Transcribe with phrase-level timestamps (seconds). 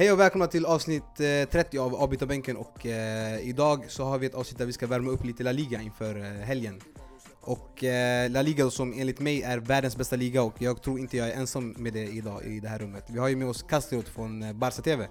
[0.00, 4.26] Hej och välkomna till avsnitt eh, 30 av Avbytarbänken och eh, idag så har vi
[4.26, 6.80] ett avsnitt där vi ska värma upp lite La Liga inför eh, helgen.
[7.40, 11.16] Och eh, La Liga som enligt mig är världens bästa liga och jag tror inte
[11.16, 13.04] jag är ensam med det idag i det här rummet.
[13.08, 15.08] Vi har ju med oss Castriot från eh, Barca TV.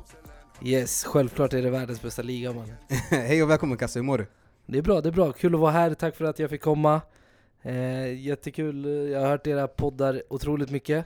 [0.61, 2.71] Yes, självklart är det världens bästa liga man.
[3.09, 4.27] Hej och välkommen Castro, hur mår du?
[4.65, 5.31] Det är bra, det är bra.
[5.31, 7.01] Kul att vara här, tack för att jag fick komma.
[7.61, 11.05] Eh, jättekul, jag har hört era poddar otroligt mycket.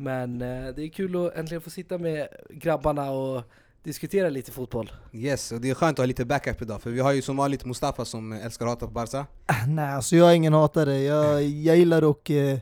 [0.00, 3.42] Men eh, det är kul att äntligen få sitta med grabbarna och
[3.82, 4.92] diskutera lite fotboll.
[5.12, 7.36] Yes, och det är skönt att ha lite backup idag för vi har ju som
[7.36, 9.26] vanligt Mustafa som älskar att hata på Barca.
[9.68, 10.98] Nej, alltså jag är ingen hatare.
[10.98, 12.58] Jag, jag gillar att eh,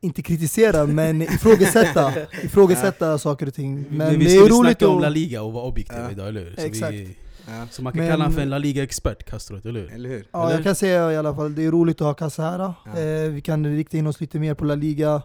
[0.00, 3.84] inte kritisera, men ifrågasätta, ifrågasätta saker och ting.
[3.90, 5.02] Men vi, vi det skulle är roligt snacka om att...
[5.02, 6.10] La Liga och vara objektiva Ja.
[6.10, 6.54] idag, eller hur?
[6.56, 6.92] Så, Exakt.
[6.92, 7.16] vi,
[7.48, 9.92] Ja, så man kan Men- kalla honom för en La Liga-expert, Castro, eller hur?
[9.92, 10.26] eller hur?
[10.32, 10.54] Ja, eller?
[10.54, 12.58] jag kan säga i alla fall, det är roligt att ha Kassa här.
[12.58, 13.00] Ja.
[13.00, 15.22] Eh, vi kan rikta in oss lite mer på La Liga.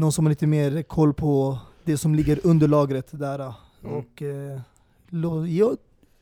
[0.00, 3.38] Någon som har lite mer koll på det som ligger under lagret där.
[3.38, 3.96] Mm.
[3.96, 4.60] Och eh,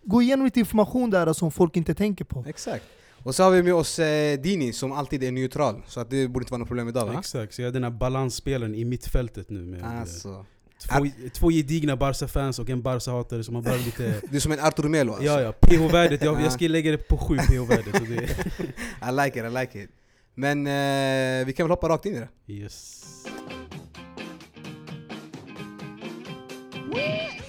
[0.02, 2.44] gå igenom lite information där som folk inte tänker på.
[2.48, 2.84] Exakt.
[3.22, 6.28] Och så har vi med oss eh, Dini som alltid är neutral, så att det
[6.28, 7.18] borde inte vara något problem idag va?
[7.18, 10.46] Exakt, så jag är den här balansspelaren i mittfältet nu med eh, Alltså,
[10.88, 14.20] två, två gedigna Barca-fans och en Barca-hatare som har bara lite...
[14.30, 15.26] du är som en Artur Melo alltså.
[15.26, 16.42] ja ja, PH-värdet, jag, Ja.
[16.42, 18.02] jag ska lägga det på 7 PH-värdet.
[19.08, 19.90] I like it, I like it.
[20.38, 22.28] Men eh, vi kan väl hoppa rakt in i det?
[22.52, 23.04] Yes.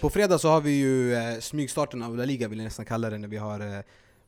[0.02, 3.10] På fredag så har vi ju eh, smygstarten av La Liga vill jag nästan kalla
[3.10, 3.82] det när vi har eh,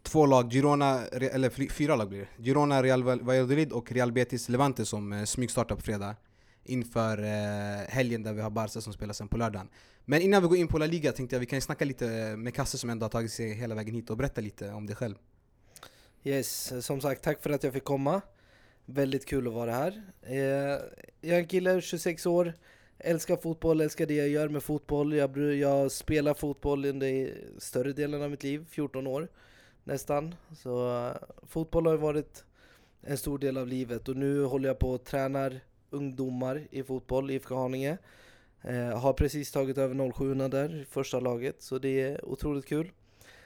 [0.03, 2.43] två lag, Girona, Re- eller fyra lag blir det.
[2.43, 6.15] Girona, Real Val- Valladolid och Real Betis Levante som eh, smygstartar på fredag
[6.63, 9.69] inför eh, helgen där vi har Barca som spelar sen på lördagen.
[10.05, 12.55] Men innan vi går in på La Liga tänkte jag vi kan snacka lite med
[12.55, 15.15] Kasse som ändå har tagit sig hela vägen hit och berätta lite om det själv.
[16.23, 18.21] Yes, som sagt, tack för att jag fick komma.
[18.93, 20.01] Väldigt kul att vara här.
[20.21, 20.37] Eh,
[21.21, 22.53] jag är en kille, 26 år,
[22.97, 25.13] älskar fotboll, älskar det jag gör med fotboll.
[25.13, 29.27] Jag, jag spelar fotboll under större delen av mitt liv, 14 år
[29.83, 30.35] nästan.
[30.57, 32.43] Så eh, fotboll har ju varit
[33.01, 35.59] en stor del av livet och nu håller jag på och tränar
[35.89, 37.97] ungdomar i fotboll i IFK Haninge.
[38.61, 42.91] Eh, har precis tagit över 07 där, i första laget, så det är otroligt kul.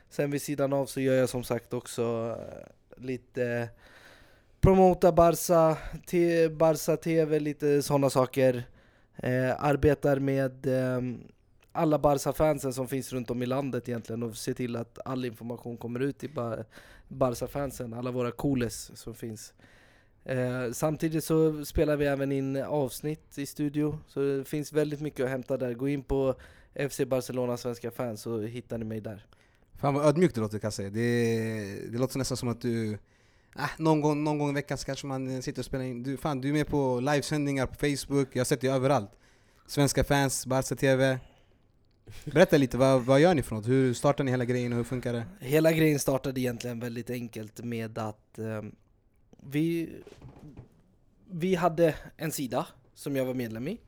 [0.09, 3.69] Sen vid sidan av så gör jag som sagt också eh, lite
[4.65, 8.63] promota Barca, te, Barca TV, lite sådana saker.
[9.15, 11.01] Eh, arbetar med eh,
[11.71, 15.77] alla Barca-fansen som finns runt om i landet egentligen och ser till att all information
[15.77, 16.29] kommer ut till
[17.07, 19.53] Barca-fansen, alla våra cooles som finns.
[20.23, 25.25] Eh, samtidigt så spelar vi även in avsnitt i studio, så det finns väldigt mycket
[25.25, 25.73] att hämta där.
[25.73, 26.35] Gå in på
[26.89, 29.25] FC Barcelona Svenska fans så hittar ni mig där.
[29.75, 30.89] Fan vad ödmjukt det låter Kasse.
[30.89, 32.97] Det, det låter nästan som att du
[33.57, 36.03] Ah, någon, gång, någon gång i veckan så kanske man eh, sitter och spelar in.
[36.03, 39.11] Du, fan, du är med på livesändningar på Facebook, jag har sett dig överallt.
[39.67, 41.19] Svenska fans, Barca TV.
[42.25, 43.67] Berätta lite, vad, vad gör ni för något?
[43.67, 45.25] Hur startar ni hela grejen och hur funkar det?
[45.39, 48.61] Hela grejen startade egentligen väldigt enkelt med att eh,
[49.37, 49.89] vi,
[51.29, 53.79] vi hade en sida som jag var medlem i.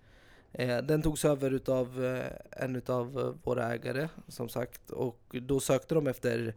[0.52, 5.96] Eh, den togs över utav eh, en av våra ägare som sagt och då sökte
[5.96, 6.56] de efter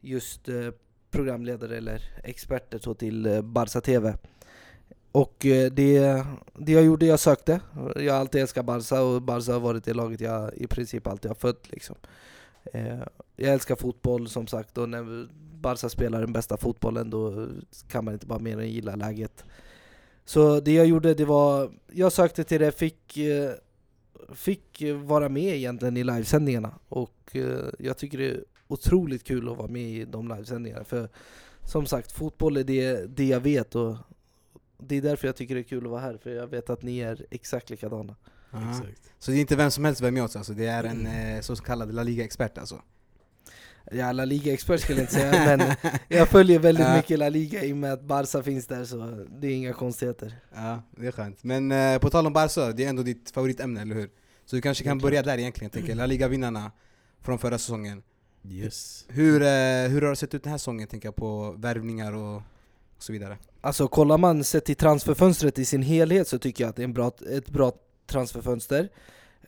[0.00, 0.70] just eh,
[1.12, 4.14] programledare eller experter så till eh, Barca TV.
[5.12, 6.24] Och eh, det,
[6.54, 7.60] det jag gjorde, jag sökte.
[7.96, 11.30] Jag har alltid älskat Barca och Barca har varit det laget jag i princip alltid
[11.30, 11.96] har fött liksom.
[12.72, 12.98] Eh,
[13.36, 15.28] jag älskar fotboll som sagt och när
[15.60, 17.48] Barca spelar den bästa fotbollen då
[17.88, 19.44] kan man inte bara mer än gilla läget.
[20.24, 23.18] Så det jag gjorde det var, jag sökte till det, fick,
[24.34, 27.36] fick vara med egentligen i livesändningarna och
[27.78, 31.08] jag tycker det är otroligt kul att vara med i de livesändningarna för
[31.64, 33.96] som sagt, fotboll är det, det jag vet och
[34.78, 36.82] det är därför jag tycker det är kul att vara här för jag vet att
[36.82, 38.16] ni är exakt likadana.
[38.52, 38.70] Aha.
[38.70, 39.12] Exakt.
[39.18, 41.06] Så det är inte vem som helst vi är med oss alltså, det är en
[41.06, 42.82] eh, så kallad La Liga-expert alltså?
[43.92, 45.76] Ja, La Liga-expert skulle jag inte säga, men
[46.08, 46.96] jag följer väldigt Ja.
[46.96, 50.34] mycket La Liga i och med att Barca finns där så det är inga konstigheter.
[50.54, 51.44] Ja, det är skönt.
[51.44, 54.10] Men eh, på tal om Barca, det är ändå ditt favoritämne, eller hur?
[54.44, 56.72] Så du kanske kan börja där egentligen, jag tänker La Liga-vinnarna
[57.20, 58.02] från förra säsongen.
[58.48, 59.04] Yes.
[59.08, 59.48] Hur, eh,
[59.88, 62.36] hur har det sett ut den här säsongen, tänker jag, på värvningar och,
[62.96, 63.38] och så vidare?
[63.60, 66.84] Alltså kollar man sett till transferfönstret i sin helhet så tycker jag att det är
[66.84, 67.72] en bra, ett bra
[68.06, 68.88] transferfönster.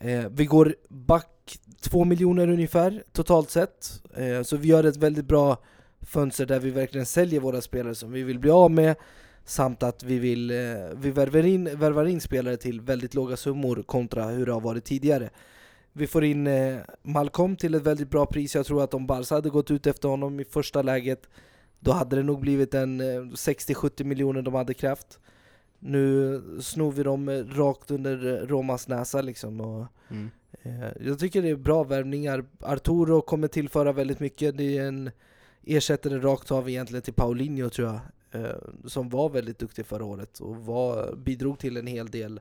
[0.00, 5.25] Eh, vi går back 2 miljoner ungefär totalt sett, eh, så vi gör ett väldigt
[5.25, 5.58] bra
[6.00, 8.96] fönster där vi verkligen säljer våra spelare som vi vill bli av med
[9.44, 10.56] samt att vi, vill, eh,
[10.96, 14.85] vi värvar, in, värvar in spelare till väldigt låga summor kontra hur det har varit
[14.85, 15.31] tidigare.
[15.96, 19.35] Vi får in eh, Malcolm till ett väldigt bra pris, jag tror att om Barca
[19.35, 21.29] hade gått ut efter honom i första läget
[21.81, 25.19] då hade det nog blivit en eh, 60-70 miljoner de hade krävt.
[25.79, 30.31] Nu snor vi dem eh, rakt under eh, Romas näsa liksom och Mm.
[30.62, 32.44] Eh, Jag tycker det är bra värvningar.
[32.61, 34.56] Arturo kommer tillföra väldigt mycket.
[34.56, 35.11] Det är en
[35.62, 38.00] ersättare rakt av egentligen till Paulinho tror jag.
[38.43, 38.56] eh,
[38.87, 42.41] Som var väldigt duktig förra året och var, bidrog till en hel del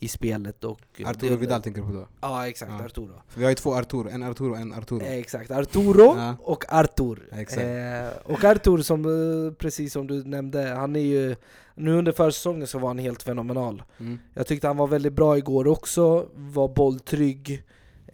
[0.00, 0.64] i spelet.
[0.64, 2.08] Och Arturo Vidal tänker du på då?
[2.20, 2.84] Ja exakt, Ja.
[2.84, 3.22] Arturo.
[3.28, 5.00] För vi har ju två Arturo, en Arturo och en Arturo.
[5.04, 6.36] Eh, Exakt, Arturo Ja.
[6.40, 7.28] och Artur.
[7.32, 7.62] Exakt.
[7.62, 11.36] Eh, och Artur, som, eh, precis som du nämnde, han är ju
[11.74, 13.82] nu under försäsongen så var han helt fenomenal.
[14.00, 14.18] Mm.
[14.34, 17.62] Jag tyckte han var väldigt bra igår också, var bolltrygg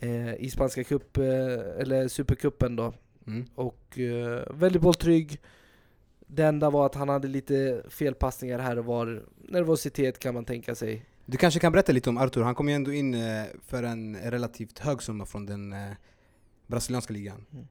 [0.01, 1.25] eh, i spanska cup, eh,
[1.79, 2.93] eller supercupen då.
[3.27, 3.45] Mm.
[3.55, 3.99] Och
[4.51, 5.41] väldigt bolltrygg.
[6.27, 9.23] Det enda var att han hade lite felpassningar här och var.
[9.49, 11.05] Nervositet kan man tänka sig.
[11.31, 14.17] Du kanske kan berätta lite om Artur, han kom ju ändå in eh, för en
[14.17, 15.79] relativt hög summa från den eh,
[16.67, 17.47] brasilianska ligan.
[17.53, 17.67] Mm.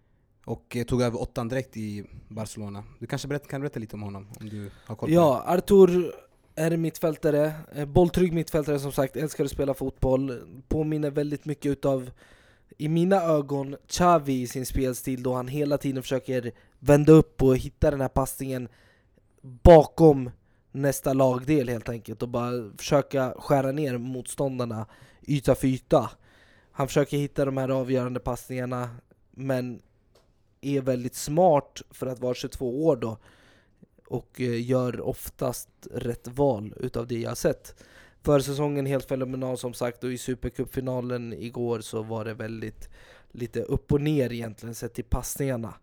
[0.46, 2.84] Och eh, tog över åttan direkt i Barcelona.
[3.00, 6.14] Du kanske berätta, kan berätta lite om honom, om du har koll på Ja, Artur
[6.56, 7.54] är mittfältare,
[7.88, 10.40] bolltrygg mittfältare som sagt, älskar att spela fotboll.
[10.68, 12.12] Påminner väldigt mycket utav,
[12.78, 17.58] i mina ögon, Xavi i sin spelstil då han hela tiden försöker vända upp och
[17.58, 18.70] hitta den här passningen
[19.42, 20.30] bakom
[20.82, 24.86] nästa lagdel helt enkelt och bara försöka skära ner motståndarna
[25.22, 26.10] yta för yta.
[26.72, 28.90] Han försöker hitta de här avgörande passningarna
[29.32, 29.82] men
[30.62, 33.18] är väldigt smart för att vara 22 år då
[34.08, 37.84] och eh, gör oftast rätt val utav det jag har sett.
[38.24, 42.90] Försäsongen helt fenomenal som sagt och i Supercupfinalen igår så var det väldigt
[43.32, 45.74] lite upp och ner egentligen sett till passningarna.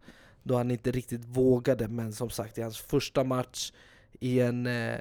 [0.43, 3.73] Då han inte riktigt vågade men som sagt i hans första match
[4.21, 4.99] i en eh,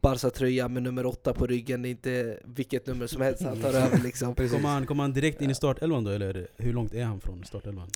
[0.00, 3.68] Barca-tröja med nummer åtta på ryggen, det är inte vilket nummer som helst han tar
[3.68, 4.34] över liksom.
[4.34, 7.44] Kommer han, kommer han direkt in i startelvan då eller hur långt är han från
[7.44, 7.88] startelvan?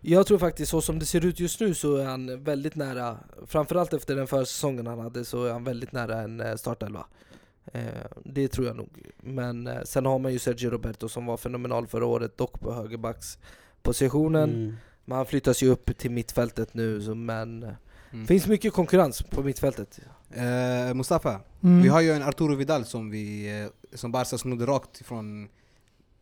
[0.00, 3.18] Jag tror faktiskt så som det ser ut just nu så är han väldigt nära,
[3.46, 7.06] framförallt efter den försäsongen han hade så är han väldigt nära en eh, startelva.
[7.72, 7.82] Eh,
[8.24, 9.10] det tror jag nog.
[9.16, 12.72] Men eh, sen har man ju Sergio Roberto som var fenomenal förra året, dock på
[12.72, 14.50] högerbackspositionen.
[14.50, 14.76] Mm.
[15.04, 17.70] Men han flyttas ju upp till mittfältet nu, så, men eh,
[18.12, 18.26] Mm.
[18.26, 20.00] finns mycket konkurrens på mittfältet.
[20.30, 21.82] Eh, Mustafa, Mm.
[21.82, 25.48] vi har ju en Arturo Vidal som vi, eh, som Barca snodde rakt ifrån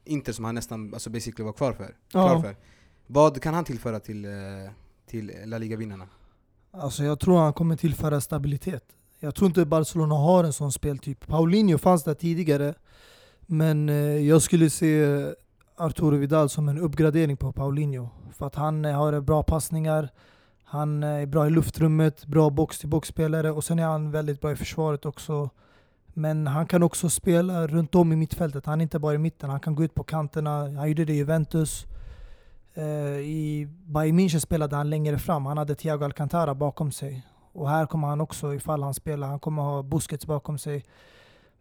[0.04, 1.94] Inter som han nästan alltså basically var kvar för.
[2.10, 2.42] Klar Ja.
[2.42, 2.56] för.
[3.06, 4.30] Vad kan han tillföra till, eh,
[5.06, 6.08] till La Liga-vinnarna?
[6.70, 8.84] Alltså jag tror han kommer tillföra stabilitet.
[9.20, 11.26] Jag tror inte Barcelona har en sån speltyp.
[11.26, 12.74] Paulinho fanns där tidigare,
[13.46, 13.94] men eh,
[14.28, 15.06] jag skulle se
[15.76, 18.08] Arturo Vidal som en uppgradering på Paulinho.
[18.32, 20.08] För att han har bra passningar,
[20.70, 24.56] han eh, är bra i luftrummet, bra box-till-box-spelare och sen är han väldigt bra i
[24.56, 25.50] försvaret också.
[26.14, 28.66] Men han kan också spela runt om i mittfältet.
[28.66, 30.50] Han är inte bara i mitten, han kan gå ut på kanterna.
[30.50, 31.86] Han gjorde det i Juventus.
[32.74, 32.84] Eh,
[33.18, 35.46] I Bayern München spelade han längre fram.
[35.46, 37.26] Han hade Thiago Alcantara bakom sig.
[37.52, 40.84] Och här kommer han också, ifall han spelar, han kommer ha Busquets bakom sig.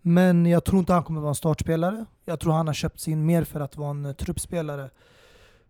[0.01, 2.05] Men jag tror inte han kommer vara en startspelare.
[2.25, 4.89] Jag tror han har köpts in mer för att vara en truppspelare.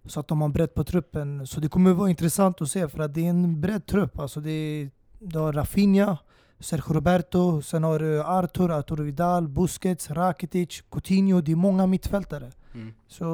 [0.09, 1.47] Så att de har bredd på truppen.
[1.47, 4.19] Så det kommer vara intressant att se för att det är en bred trupp.
[4.19, 6.17] Alltså det är, du har Rafinha,
[6.59, 11.41] Sergio Roberto, sen har du Artur, Arturo Vidal, Busquets, Rakitic, Coutinho.
[11.41, 12.51] Det är många mittfältare.
[12.73, 12.93] Mm.
[13.07, 13.25] Så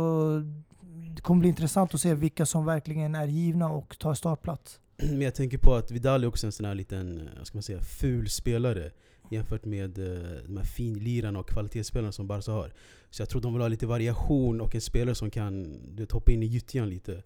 [1.16, 4.80] det kommer bli intressant att se vilka som verkligen är givna och tar startplats.
[4.98, 7.58] Men jag tänker på att Vidal är också en sån här liten, eh, vad ska
[7.58, 8.92] man säga, ful spelare
[9.34, 12.74] jämfört med eh, de här finlirarna och kvalitetsspelarna som Barca har.
[13.10, 15.64] Så jag tror de vill ha lite variation och en spelare som kan
[15.96, 17.24] du vet, hoppa in i gyttjan lite.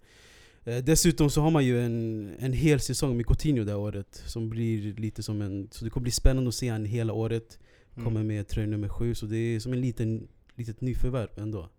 [0.63, 4.23] Eh, dessutom så har man ju en, en hel säsong med Coutinho det här året
[4.25, 5.67] som blir lite som en...
[5.71, 7.59] Så det kommer bli spännande att se han hela året.
[7.93, 8.05] Mm.
[8.05, 11.69] Kommer med tröja nummer sju, så det är som en liten, litet nyförvärv ändå.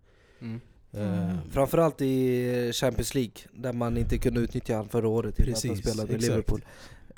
[0.41, 0.59] Mm.
[0.91, 5.47] Eh, Framförallt i Champions League, där man inte kunde utnyttja han förra året i och
[5.47, 6.21] med att han spelade exakt.
[6.21, 6.61] Liverpool.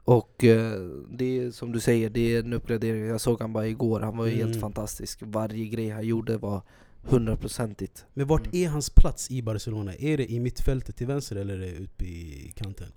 [0.04, 0.82] Och eh,
[1.12, 3.06] det är som du säger, det är en uppgradering.
[3.06, 4.62] Jag såg han bara igår, han var ju helt Mm.
[4.62, 5.20] fantastisk.
[5.22, 6.62] Varje grej han gjorde var
[7.04, 8.06] hundraprocentigt.
[8.14, 8.56] Men vart Mm.
[8.58, 9.96] är hans plats i Barcelona?
[9.96, 12.88] Är det i mittfältet till vänster eller är det ute i kanten?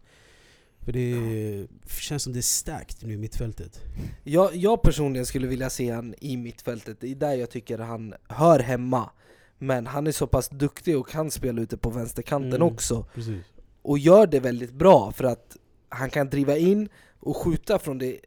[0.81, 1.67] För det
[2.01, 3.81] känns som det är starkt nu i mittfältet.
[4.25, 8.15] Jag, jag personligen skulle vilja se han i mittfältet, det är där jag tycker han
[8.29, 9.11] hör hemma.
[9.59, 12.63] Men han är så pass duktig och kan spela ute på vänsterkanten Mm.
[12.69, 13.07] också.
[13.15, 13.43] Precis.
[13.83, 15.57] Och gör det väldigt bra för att
[15.95, 16.89] han kan driva in
[17.21, 18.21] och skjuta från det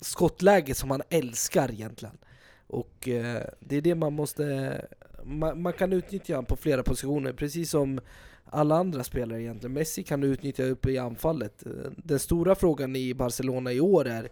[0.00, 2.18] skottläge som han älskar egentligen.
[2.66, 4.86] Och eh, det är det man måste...
[5.24, 8.00] Man, man kan utnyttja honom på flera positioner, precis som
[8.44, 9.72] alla andra spelare egentligen.
[9.72, 11.62] Messi kan du utnyttja uppe i anfallet.
[11.96, 14.28] Den stora frågan i Barcelona i år är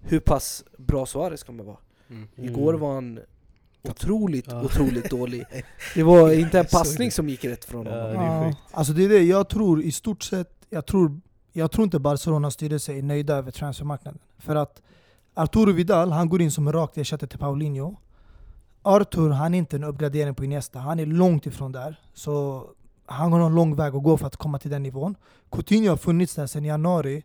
[0.00, 1.76] hur pass bra Suarez kommer vara.
[2.10, 2.28] Mm.
[2.36, 3.20] Igår var han
[3.82, 4.62] otroligt, Ja.
[4.62, 5.44] otroligt dålig.
[5.94, 8.12] Det var inte en passning som gick rätt från Ja, honom.
[8.12, 11.20] det är Ja, alltså det är det, jag tror i stort sett, jag tror,
[11.52, 14.20] jag tror inte Barcelonas styrelse är nöjda över transfermarknaden.
[14.38, 14.82] För att
[15.34, 17.96] Arturo Vidal, han går in som en rakt ersättare till Paulinho.
[18.82, 20.78] Arthur, han är inte en uppgradering på Iniesta.
[20.78, 22.00] Han är långt ifrån där.
[22.14, 22.64] Så
[23.06, 25.16] han har en lång väg att gå för att komma till den nivån.
[25.50, 27.22] Coutinho har funnits där sedan januari.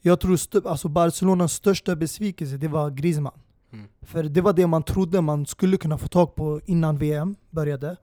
[0.00, 3.40] Jag tror alltså Barcelonas största besvikelse, det var Griezmann.
[3.72, 3.86] Mm.
[4.02, 7.96] För det var det man trodde man skulle kunna få tag på innan VM började.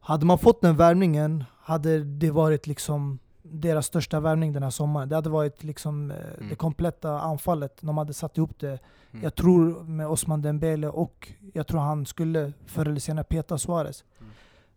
[0.00, 3.18] Hade man fått den värvningen hade det varit liksom
[3.52, 5.08] deras största värvning den här sommaren.
[5.08, 6.48] Det hade varit liksom eh, Mm.
[6.48, 7.78] det kompletta anfallet.
[7.80, 8.78] De hade satt ihop det.
[9.12, 9.24] Mm.
[9.24, 14.04] Jag tror med Osman Dembele och jag tror han skulle förr eller senare peta Suarez.
[14.20, 14.32] Mm.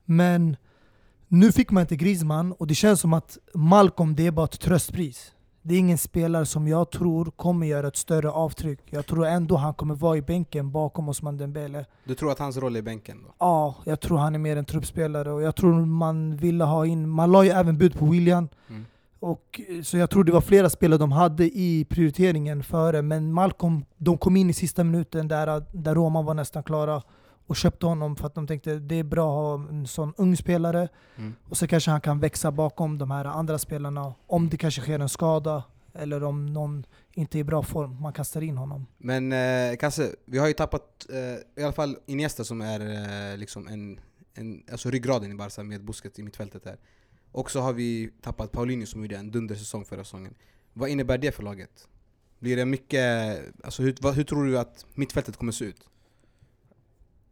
[0.05, 0.57] Men
[1.27, 4.59] nu fick man inte Griezmann och det känns som att Malcolm det är bara ett
[4.59, 5.32] tröstpris.
[5.65, 8.79] Det är ingen spelare som jag tror kommer göra ett större avtryck.
[8.85, 11.85] Jag tror ändå han kommer vara i bänken bakom Osman Dembele.
[12.03, 13.33] Du tror att hans roll är bänken då?
[13.39, 17.09] Ja, jag tror han är mer en truppspelare och jag tror man ville ha in,
[17.09, 18.49] man la ju även bud på William.
[18.69, 18.85] Mm.
[19.19, 23.33] Och, eh, så jag tror det var flera spelare de hade i prioriteringen före, men
[23.33, 27.01] Malcolm, de kom in i sista minuten där, där Roma var nästan klara
[27.47, 30.37] och köpte honom för att de tänkte det är bra att ha en sån ung
[30.37, 31.35] spelare Mm.
[31.49, 34.99] och så kanske han kan växa bakom de här andra spelarna om det kanske sker
[34.99, 38.01] en skada eller om någon inte är i bra form.
[38.01, 38.85] Man kastar in honom.
[38.97, 42.79] Men eh, Kasse, vi har ju tappat eh, i alla fall Iniesta som är
[43.31, 43.99] eh, liksom en,
[44.33, 46.77] en, alltså ryggraden i Barca med Busquets i mittfältet där.
[47.31, 50.33] Och så har vi tappat Paulinho som gjorde en dundersäsong förra säsongen.
[50.73, 51.87] Vad innebär det för laget?
[52.39, 55.89] Blir det mycket, alltså hur, vad, hur tror du att mittfältet kommer se ut?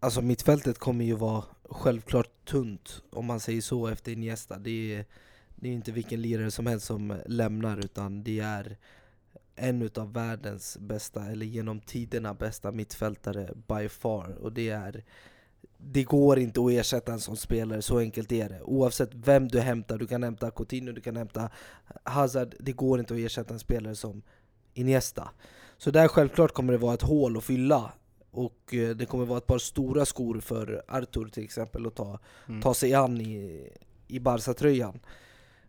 [0.03, 4.59] Alltså mittfältet kommer ju vara självklart tunt om man säger så efter Iniesta.
[4.59, 5.05] Det är,
[5.55, 8.77] det är inte vilken lirare som helst som lämnar utan det är
[9.55, 14.37] en utav världens bästa, eller genom tiderna bästa mittfältare by far.
[14.41, 15.03] Och det är
[15.77, 18.61] det går inte att ersätta en sån spelare, så enkelt är det.
[18.61, 21.49] Oavsett vem du hämtar, du kan hämta Coutinho, du kan hämta
[22.03, 24.21] Hazard, det går inte att ersätta en spelare som
[24.73, 25.29] Iniesta.
[25.77, 27.93] Så där självklart kommer det vara ett hål att fylla
[28.31, 32.19] och eh, det kommer vara ett par stora skor för Artur till exempel att ta,
[32.47, 32.61] Mm.
[32.61, 33.69] ta sig an i,
[34.07, 34.99] i Barca-tröjan.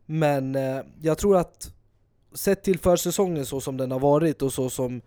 [0.07, 1.73] Men eh, jag tror att
[2.35, 5.00] sett till försäsongen så som den har varit och så som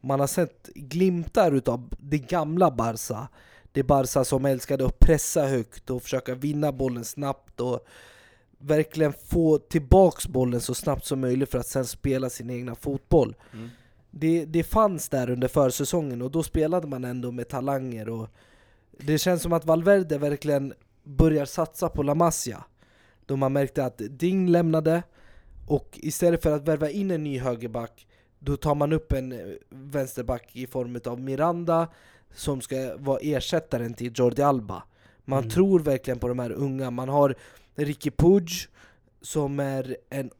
[0.00, 3.28] man har sett glimtar utav det gamla Barca.
[3.72, 7.86] Det Barca som älskade att pressa högt och försöka vinna bollen snabbt och
[8.58, 13.36] verkligen få tillbaks bollen så snabbt som möjligt för att sen spela sin egna fotboll.
[13.52, 13.70] Mm.
[14.14, 18.28] Det, det fanns där under försäsongen och då spelade man ändå med talanger och
[18.98, 22.64] det känns som att Valverde verkligen börjar satsa på La Masia.
[23.26, 25.02] Då man märkte att Ding lämnade
[25.68, 28.06] och istället för att värva in en ny högerback
[28.38, 31.88] då tar man upp en vänsterback i form av Miranda
[32.34, 34.82] som ska vara ersättaren till Jordi Alba.
[35.24, 35.50] Man Mm.
[35.50, 36.90] tror verkligen på de här unga.
[36.90, 37.34] Man har
[37.74, 38.50] Ricky Puig
[39.22, 40.30] som är en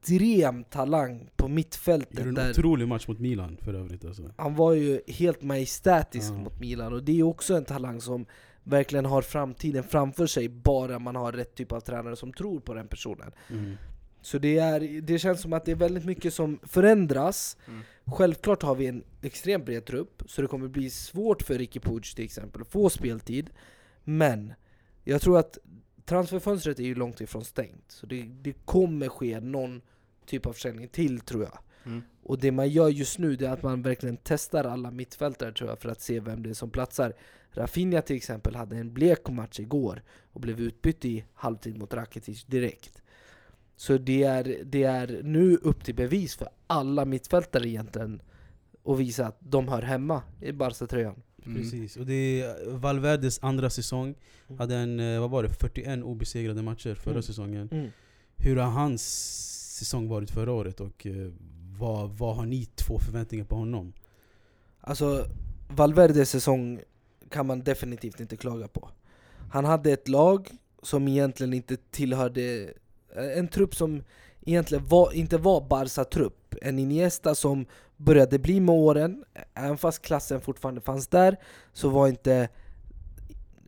[0.00, 2.18] extrem talang på mittfältet.
[2.18, 4.22] Gjorde en där- otrolig match mot Milan för övrigt alltså.
[4.36, 6.36] han var ju helt majestätisk Ja.
[6.38, 8.26] mot Milan och det är också en talang som
[8.64, 12.74] verkligen har framtiden framför sig bara man har rätt typ av tränare som tror på
[12.74, 13.32] den personen.
[13.50, 13.74] Mm.
[14.22, 17.56] Så det, är, det känns som att det är väldigt mycket som förändras.
[17.68, 17.80] Mm.
[18.04, 22.04] Självklart har vi en extremt bred trupp, så det kommer bli svårt för Ricky Puig
[22.04, 23.50] till exempel att få speltid.
[24.04, 24.52] Men
[25.04, 25.58] jag tror att
[26.08, 29.80] transferfönstret är ju långt ifrån stängt, så det, det kommer ske någon
[30.26, 31.58] typ av försäljning till tror jag.
[31.84, 32.02] Mm.
[32.22, 35.70] Och det man gör just nu det är att man verkligen testar alla mittfältare tror
[35.70, 37.12] jag för att se vem det är som platsar.
[37.50, 42.44] Rafinha till exempel hade en blek match igår och blev utbytt i halvtid mot Rakitic
[42.44, 43.02] direkt.
[43.76, 48.22] Så det är, det är nu upp till bevis för alla mittfältare egentligen
[48.84, 51.22] att visa att de hör hemma i Barca-tröjan.
[51.46, 51.62] Mm.
[51.62, 54.14] Precis, och det är Valverdes andra säsong.
[54.48, 54.58] Mm.
[54.58, 57.22] Hade en, eh, vad var det, 41 obesegrade matcher förra Mm.
[57.22, 57.68] säsongen.
[57.72, 57.88] Mm.
[58.36, 59.02] Hur har hans
[59.78, 61.30] säsong varit förra året och eh,
[61.78, 63.92] vad, vad har ni två förväntningar på honom?
[64.80, 65.26] Alltså,
[65.68, 66.80] Valverdes säsong
[67.30, 68.88] kan man definitivt inte klaga på.
[69.50, 70.50] Han hade ett lag
[70.82, 72.72] som egentligen inte tillhörde...
[73.36, 74.02] En trupp som
[74.46, 76.54] egentligen var, inte var Barca-trupp.
[76.62, 77.66] En Iniesta som
[77.96, 81.36] började bli med åren, även fast klassen fortfarande fanns där,
[81.72, 82.48] så var inte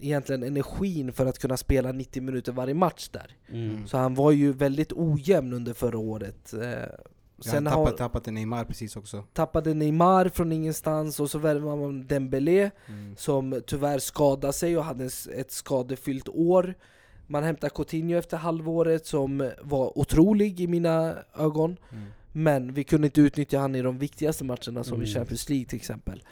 [0.01, 3.37] egentligen energin för att kunna spela 90 minuter varje match där.
[3.49, 3.87] Mm.
[3.87, 6.53] Så han var ju väldigt ojämn under förra året.
[6.55, 6.69] Eh,
[7.43, 9.25] Ja, Sen han har, tappat, tappat en Neymar precis också.
[9.33, 13.17] tappade Neymar från ingenstans och så värvade man Dembélé Mm.
[13.17, 15.05] som tyvärr skadade sig och hade
[15.37, 16.75] ett skadefyllt år.
[17.31, 21.77] Man hämtade Coutinho efter halvåret som var otrolig i mina ögon.
[21.93, 22.05] Mm.
[22.33, 25.15] Men vi kunde inte utnyttja han i de viktigaste matcherna som i Mm.
[25.15, 26.23] Champions League till exempel.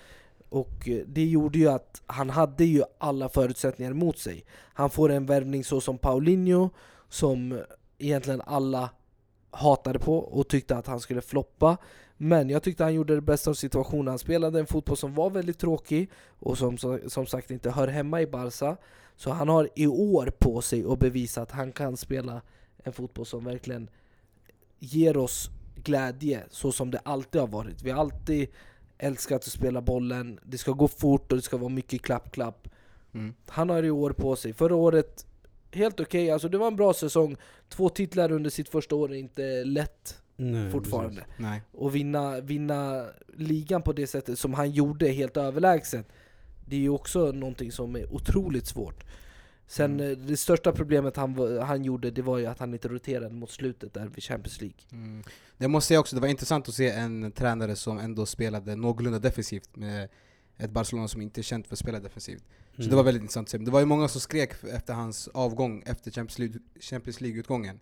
[0.49, 4.45] Och eh, det gjorde ju att han hade ju alla förutsättningar mot sig.
[4.75, 6.71] Han får en värvning så som Paulinho,
[7.09, 7.61] som
[7.99, 8.91] egentligen alla
[9.51, 11.77] hatade på och tyckte att han skulle floppa.
[12.21, 14.09] Men jag tyckte han gjorde det bästa av situationen.
[14.09, 18.21] Han spelade en fotboll som var väldigt tråkig och som som sagt inte hör hemma
[18.21, 18.77] i Barca.
[19.17, 22.43] Så han har i år på sig att bevisa att han kan spela
[22.85, 23.91] en fotboll som verkligen
[24.79, 27.83] ger oss glädje, så som det alltid har varit.
[27.83, 28.49] Vi har alltid
[28.99, 32.69] älskat att spela bollen, det ska gå fort och det ska vara mycket klapp-klapp.
[33.15, 33.35] Mm.
[33.47, 34.53] Han har i år på sig.
[34.53, 35.27] Förra året,
[35.73, 37.37] helt okej, alltså det var en bra säsong.
[37.69, 41.21] Två titlar under sitt första år är inte lätt Nej, fortfarande.
[41.21, 41.35] precis.
[41.39, 41.63] Nej.
[41.73, 46.07] Och vinna, vinna ligan på det sättet som han gjorde, helt överlägset.
[46.67, 49.05] Det är ju också någonting som är otroligt svårt.
[49.67, 50.11] Sen Mm.
[50.13, 53.51] eh, det största problemet han, han gjorde, det var ju att han inte roterade mot
[53.51, 54.77] slutet där vid Champions League.
[54.93, 55.23] Mm.
[55.59, 59.19] Det måste jag också, det var intressant att se en tränare som ändå spelade någorlunda
[59.19, 60.09] defensivt med
[60.57, 62.43] ett Barcelona som inte är känt för att spela defensivt.
[62.77, 62.91] Så Mm.
[62.91, 63.59] det var väldigt intressant att se.
[63.59, 67.81] Det var ju många som skrek efter hans avgång efter Champions League- League-utgången.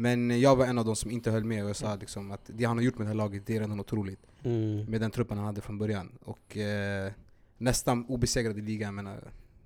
[0.00, 2.40] Men jag var en av de som inte höll med och jag sa liksom att
[2.46, 4.20] det han har gjort med det här laget, det är redan otroligt.
[4.42, 4.84] Mm.
[4.84, 6.12] Med den truppen han hade från början.
[6.24, 7.12] Och eh,
[7.58, 9.08] nästan obesegrad i ligan, men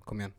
[0.03, 0.31] kom igen.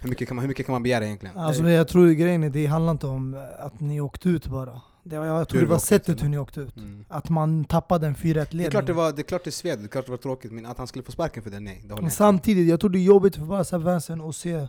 [0.00, 1.36] Hur mycket kan man, hur mycket kan man begära egentligen?
[1.36, 4.46] Alltså det, jag tror grejen är, det handlar inte om eh, att ni åkte ut
[4.46, 4.80] bara.
[5.04, 6.76] Det, var- jag tror det var sättet ut, hur ni åkte ut.
[6.76, 7.04] Mm.
[7.08, 8.96] Att man tappade en 4-1 Det är klart det ledning.
[8.96, 10.86] var, det är klart det sved, det är klart det var tråkigt, men att han
[10.86, 11.80] skulle få sparken för det, nej.
[11.84, 14.68] Det jag Men samtidigt, jag tror det är jobbigt för Barca-fansen att se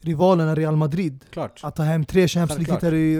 [0.00, 1.24] rivalerna Real Madrid.
[1.30, 1.60] Klart.
[1.62, 2.58] Att ta hem tre Champions.
[2.68, 3.12] League-titlar i,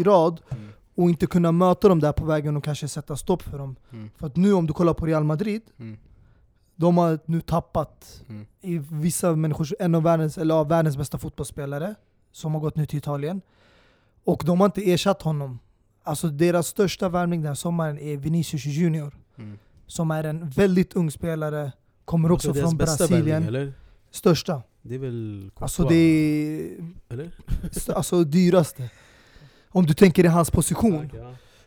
[0.00, 0.68] i rad Mm.
[0.94, 3.76] och inte kunna möta dem där på vägen och kanske sätta stopp för dem.
[3.92, 4.10] Mm.
[4.16, 5.98] För att nu om du kollar på Real Madrid, Mm.
[6.76, 8.46] de har nu tappat Mm.
[8.60, 11.94] i vissa människors, en av världens, eller av världens bästa fotbollsspelare
[12.32, 13.40] som har gått nu till Italien.
[14.24, 15.58] Och de har inte ersatt honom.
[16.02, 19.14] Alltså deras största värvning den här sommaren är Vinicius Junior.
[19.38, 19.58] Mm.
[19.86, 21.72] Som är en väldigt ung spelare,
[22.04, 23.42] kommer också från Brasilien.
[23.52, 23.72] värvning?
[24.10, 24.62] Största.
[24.82, 26.76] Det är väl Courtois, Alltså det är
[27.08, 27.30] Eller?
[27.96, 28.90] alltså dyraste.
[29.68, 31.10] Om du tänker i hans position.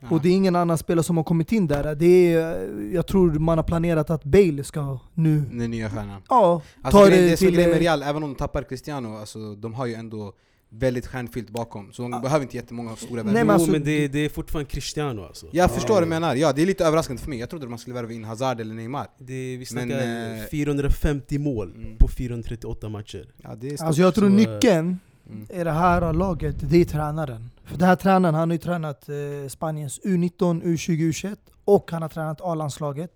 [0.10, 1.96] Och det är ingen annan spelare som har kommit in där.
[1.96, 5.40] Det är, jag tror man har planerat att Bale ska nu...
[5.40, 6.22] Den nya stjärnan.
[6.30, 9.56] Ja, Alltså Ta det, det det till, eh, Real, även om de tappar Cristiano, alltså,
[9.56, 10.34] de har ju ändå
[10.76, 11.94] väldigt stjärnfyllt bakom.
[11.94, 12.20] Så de Ah.
[12.20, 13.46] behöver inte jättemånga stora Nej, värvningar.
[13.46, 15.46] men jo alltså- men det, det är fortfarande Cristiano alltså.
[15.52, 15.94] Jag förstår Ja.
[15.94, 17.40] vad du menar, ja det är lite överraskande för mig.
[17.40, 19.08] Jag trodde man skulle värva in Hazard eller Neymar.
[19.18, 21.98] Det, vi Men, snackar eh, 450 mål Mm.
[21.98, 23.30] på 438 matcher.
[23.44, 23.88] Ja, det är stort.
[23.88, 25.48] alltså jag tror så, eh, nyckeln Mm.
[25.62, 27.50] i det här laget, det är tränaren.
[27.66, 29.16] För den här tränaren, han har ju tränat eh,
[29.50, 33.12] Spaniens U19, U20, U21 och han har tränat A-landslaget.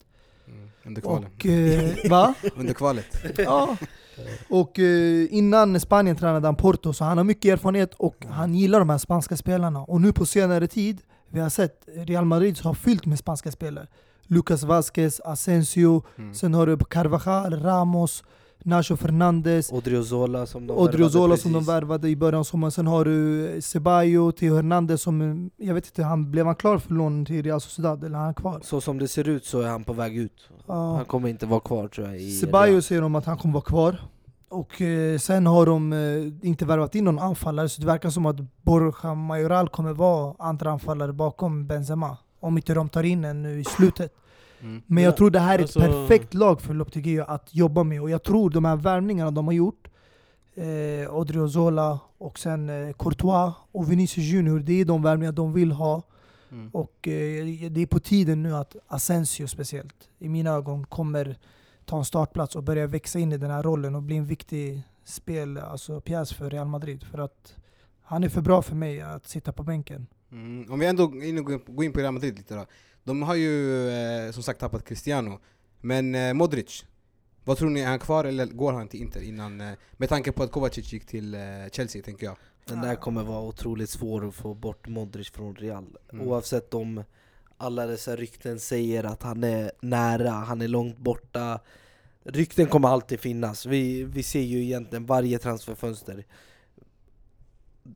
[0.88, 0.95] Mm.
[0.95, 1.32] Under kvalet.
[1.36, 2.34] Och, eh, va?
[2.56, 3.06] Under kvalet.
[3.38, 3.78] Ja.
[4.50, 8.80] Och eh, innan Spanien tränade han Porto, så han har mycket erfarenhet och han gillar
[8.80, 9.80] de här spanska spelarna.
[9.84, 13.88] Och nu på senare tid, vi har sett Real Madrid har fyllt med spanska spelare.
[14.28, 16.34] Lucas Vasquez, Asensio, Mm.
[16.34, 18.23] sen har du Carvajal, Ramos,
[18.63, 22.72] Nacho Fernandes, Odriozola som de Odriozola värvade som de värvade i början av sommaren.
[22.72, 26.93] Sen har du Ceballo, Theo Hernandez som, jag vet inte, han, blev han klar för
[26.93, 28.62] lån till Real Sociedad eller är han kvar?
[28.63, 30.50] Så som det ser ut så är han på väg ut.
[30.67, 30.96] Ja.
[30.96, 32.84] Han kommer inte vara kvar tror jag i Ceballos Real.
[32.84, 33.98] säger de att han kommer vara kvar.
[34.50, 38.26] Och eh, sen har de eh, inte värvat in någon anfallare, så det verkar som
[38.26, 42.17] att Borja Majoral kommer vara andra anfallare bakom Benzema.
[42.39, 44.13] Om inte de tar in en nu i slutet.
[44.62, 44.82] Mm.
[44.88, 47.84] Men jag Ja, tror det här är alltså- ett perfekt lag för Lopetegui att jobba
[47.84, 48.02] med.
[48.02, 49.88] Och jag tror de här värvningarna de har gjort,
[50.56, 55.72] eh, Odriozola och sen eh, Courtois och Vinicius Junior, det är de värvningar de vill
[55.72, 56.04] ha.
[56.52, 56.70] Mm.
[56.70, 61.38] Och eh, det är på tiden nu att Asensio speciellt, i mina ögon, kommer
[61.86, 64.82] ta en startplats och börja växa in i den här rollen och bli en viktig
[65.04, 67.04] spel, alltså pjäs för Real Madrid.
[67.04, 67.56] För att
[68.04, 70.08] han är för bra för mig att sitta på bänken.
[70.32, 70.72] Mm.
[70.72, 72.65] Om vi ändå går in, och går in på Real Madrid lite då.
[73.08, 75.39] De har ju eh, som sagt tappat Cristiano.
[75.82, 76.86] Men eh, Modric,
[77.43, 79.62] vad tror ni, är han kvar eller går han till Inter innan?
[79.62, 81.39] Eh, med tanke på att Kovacic gick till eh,
[81.72, 82.38] Chelsea tänker jag.
[82.65, 85.98] Den där kommer vara otroligt svår att få bort Modric från Real.
[86.13, 86.28] Mm.
[86.28, 87.04] Oavsett om
[87.58, 91.60] alla dessa rykten säger att han är nära, han är långt borta.
[92.24, 93.65] Rykten kommer alltid finnas.
[93.65, 96.26] Vi, vi ser ju egentligen varje transferfönster.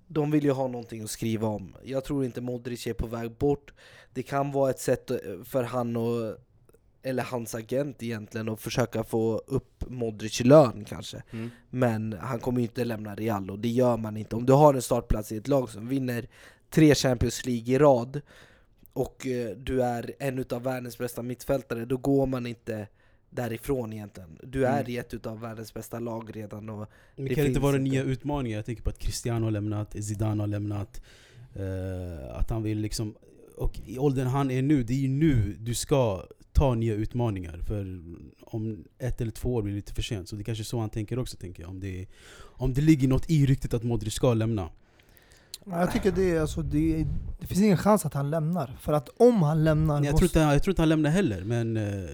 [0.08, 1.75] De vill ju ha någonting att skriva om.
[1.84, 3.73] Jag tror inte Modric är på väg bort.
[4.13, 5.12] Det kan vara ett sätt
[5.43, 6.38] för han och
[7.04, 11.23] eller hans agent egentligen att försöka få upp Modric i lön kanske.
[11.32, 11.49] Mm.
[11.69, 14.36] Men han kommer ju inte lämna Real och det gör man inte.
[14.36, 16.27] Om du har en startplats i ett lag som vinner
[16.69, 18.21] tre Champions League i rad
[18.93, 22.88] och eh, du är en av världens bästa mittfältare, då går man inte
[23.31, 24.39] därifrån egentligen.
[24.43, 24.91] Du är Mm.
[24.91, 27.89] i ett av världens bästa lag redan och Det, Det kan inte vara inte.
[27.91, 28.57] nya utmaningar.
[28.57, 31.01] Jag tänker på att Cristiano har lämnat, Zidane har lämnat.
[31.55, 33.15] eh, att han vill liksom...
[33.57, 37.57] Och i åldern han är nu, det är ju nu du ska ta nya utmaningar.
[37.67, 38.01] För
[38.41, 40.29] om ett eller två år blir det lite för sent.
[40.29, 41.69] Så det är kanske är så han tänker också, tänker jag.
[41.69, 42.07] Om det,
[42.41, 44.69] om det ligger något i ryktet att Modric ska lämna.
[45.65, 47.05] Ja, Jag tycker det, är, alltså, det,
[47.39, 48.77] det finns ingen chans att han lämnar.
[48.81, 49.95] För att om han lämnar...
[49.95, 52.09] Jag tror, måste, inte, jag tror inte han lämnar heller, men eh,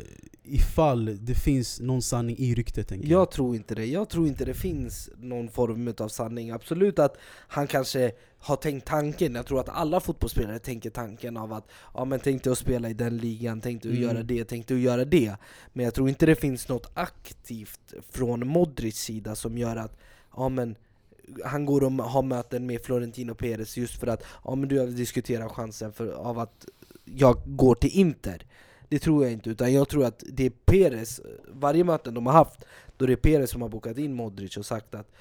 [0.48, 3.22] ifall det finns någon sanning i ryktet tänker jag.
[3.22, 3.86] Jag tror inte det.
[3.86, 6.52] Jag tror inte det finns någon form av sanning.
[6.52, 9.36] Absolut att han kanske har tänkt tanken.
[9.36, 12.94] Jag tror att alla fotbollsspelare tänker tanken av att ja, men tänkte att spela i
[12.94, 14.04] den ligan, tänkte att Mm.
[14.04, 15.36] göra det, tänkte att göra det.
[15.74, 19.98] Men jag tror inte det finns något aktivt från Modrics sida som gör att
[20.36, 20.76] ja, men
[21.44, 24.88] han går och har möten med Florentino Perez just för att ja, men du har
[24.88, 26.66] diskuterat chansen för, av att
[27.06, 28.46] jag går till Inter.
[28.90, 32.34] Det tror jag inte, utan jag tror att det är Perez, varje möte de har
[32.34, 32.66] haft,
[32.98, 35.12] då det är Perez som har bokat in Modric och sagt att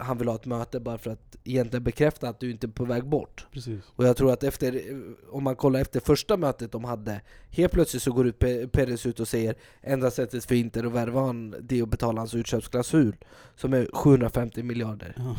[0.00, 2.84] han vill ha ett möte bara för att egentligen bekräfta att du inte är på
[2.84, 3.46] väg bort.
[3.52, 3.80] Precis.
[3.96, 4.82] Och jag tror att efter,
[5.30, 9.06] om man kollar efter första mötet de hade, helt plötsligt så går ut Pe- Perez
[9.06, 12.34] ut och säger enda sättet för Inter att värva han, det är att betala hans
[12.34, 13.16] utköpsklausul,
[13.56, 15.14] som är 750 miljarder.
[15.16, 15.36] Ja.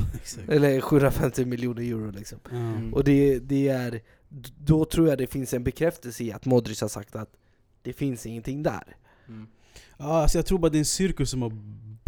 [0.54, 2.40] Eller 750 miljoner euro liksom.
[2.52, 2.94] Mm.
[2.94, 4.02] Och det, det är,
[4.60, 7.30] då tror jag det finns en bekräftelse i att Modric har sagt att
[7.82, 8.96] det finns ingenting där.
[9.28, 9.48] Mm.
[9.98, 11.52] Ja, alltså jag tror bara det är en cirkus som har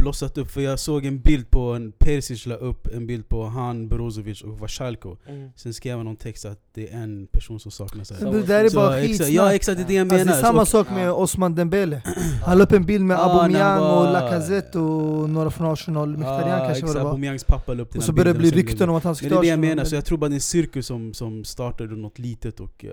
[0.02, 3.46] blossat upp, för jag såg en bild på en Perisic la upp en bild på
[3.46, 5.18] han, Brozovic och Vashalko
[5.56, 8.32] Sen skrev han någon text att det är en person som saknas här.
[8.32, 9.30] Det där är Så, bara skitsnack.
[9.30, 10.32] Ja exakt, det är det jag Alltså, menar.
[10.32, 12.02] det är samma sak med Osman Dembele.
[12.46, 16.10] Han la upp en bild med Ah, Aubameyang var- och Lacazette och några från Arsenal,
[16.18, 17.10] Mkhitaryan Ja, kanske vad det var.
[17.10, 19.26] Aubameyangs pappa la upp den Och så började det bli rykten om att han ska
[19.26, 21.14] Men det är det jag menar, så jag tror bara det är en cirkus som,
[21.14, 22.92] som startade något litet och uh,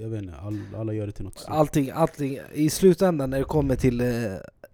[0.00, 1.54] jag vet inte, all, alla gör det till något stort.
[1.54, 4.06] Allting, allting, i slutändan när det kommer till eh,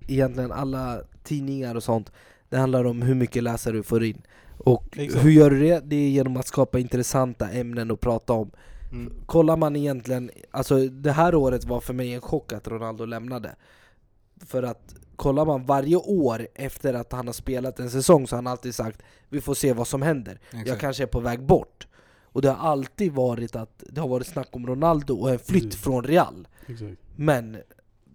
[0.08, 2.12] egentligen alla tidningar och sånt
[2.48, 4.22] Det handlar om hur mycket läsare du får in
[4.58, 5.24] Och Exakt.
[5.24, 5.80] hur gör du det?
[5.84, 8.50] Det är genom att skapa intressanta ämnen att prata om
[8.92, 9.12] Mm.
[9.26, 13.54] Kollar man egentligen, alltså det här året var för mig en chock att Ronaldo lämnade
[14.46, 18.38] För att kollar man varje år efter att han har spelat en säsong så har
[18.42, 20.80] han alltid sagt Vi får se vad som händer, jag Exakt.
[20.80, 21.86] kanske är på väg bort
[22.24, 25.64] Och det har alltid varit att det har varit snack om Ronaldo och en flytt
[25.64, 25.80] Precis.
[25.82, 27.00] från Real Exakt.
[27.16, 27.56] Men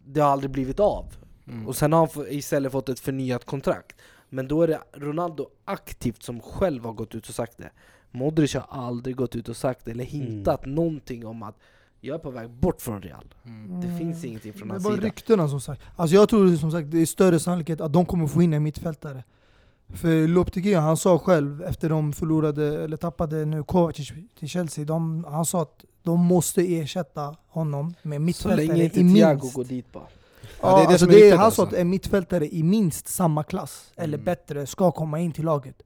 [0.05, 1.05] det har aldrig blivit av
[1.47, 1.67] Mm.
[1.67, 3.95] Och sen har han istället fått ett förnyat kontrakt
[4.29, 7.71] Men då är det Ronaldo aktivt som själv har gått ut och sagt det
[8.11, 11.55] Modric har aldrig gått ut och sagt det, eller hintat någonting om att
[11.99, 13.81] jag är på väg bort från Real Mm.
[13.81, 15.81] Det finns ingenting från Det hans var sida ryktena som sagt.
[15.95, 18.63] Alltså jag tror som sagt det är större sannolikhet att de kommer få in en
[18.63, 19.23] mittfältare.
[19.93, 25.25] För Lopetegui, han sa själv efter de förlorade, eller tappade nu Kovacic till Chelsea, de,
[25.29, 29.55] han sa att de måste ersätta honom med Så mittfältare länge inte i Thiago minst...
[29.55, 30.07] går dit bara
[30.61, 31.61] Ja, det är det alltså det är, han alltså.
[31.61, 34.25] sa att en mittfältare i minst samma klass, eller Mm.
[34.25, 35.81] bättre, ska komma in till laget.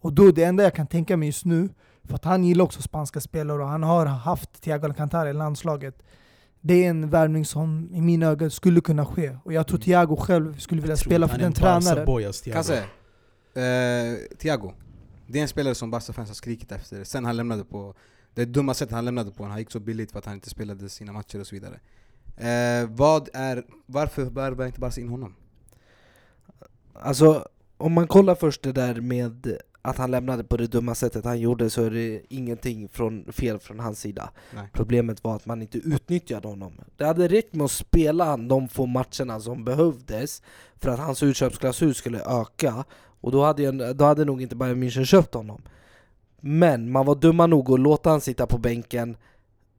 [0.00, 1.68] Och då det enda jag kan tänka mig just nu,
[2.04, 6.02] för att han gillar också spanska spelare och han har haft Thiago Alcantara i landslaget.
[6.60, 9.36] Det är en värvning som i mina ögon skulle kunna ske.
[9.44, 9.84] Och jag tror Mm.
[9.84, 12.06] Thiago själv skulle vilja spela för den en tränaren.
[12.06, 12.52] Thiago.
[12.52, 12.76] Kanske.
[13.54, 14.72] Eh, Thiago.
[15.26, 17.94] Det är en spelare som Barca-fans har skrikit efter sen han lämnade på
[18.34, 19.44] det dumma sättet han lämnade på.
[19.44, 21.80] Han gick så billigt för att han inte spelade sina matcher och så vidare.
[22.40, 25.34] Eh, vad är, varför värvar inte Barca in honom?
[26.94, 31.24] Alltså, om man kollar först det där med att han lämnade på det dumma sättet
[31.24, 34.68] han gjorde så är det ingenting från, fel från hans sida Nej.
[34.72, 38.86] Problemet var att man inte utnyttjade honom Det hade räckt med att spela de få
[38.86, 40.42] matcherna som behövdes
[40.76, 42.84] för att hans utköpsklausul skulle öka
[43.20, 45.62] och då hade, jag, då hade nog inte Bayern München köpt honom
[46.40, 49.16] Men man var dumma nog att låta han sitta på bänken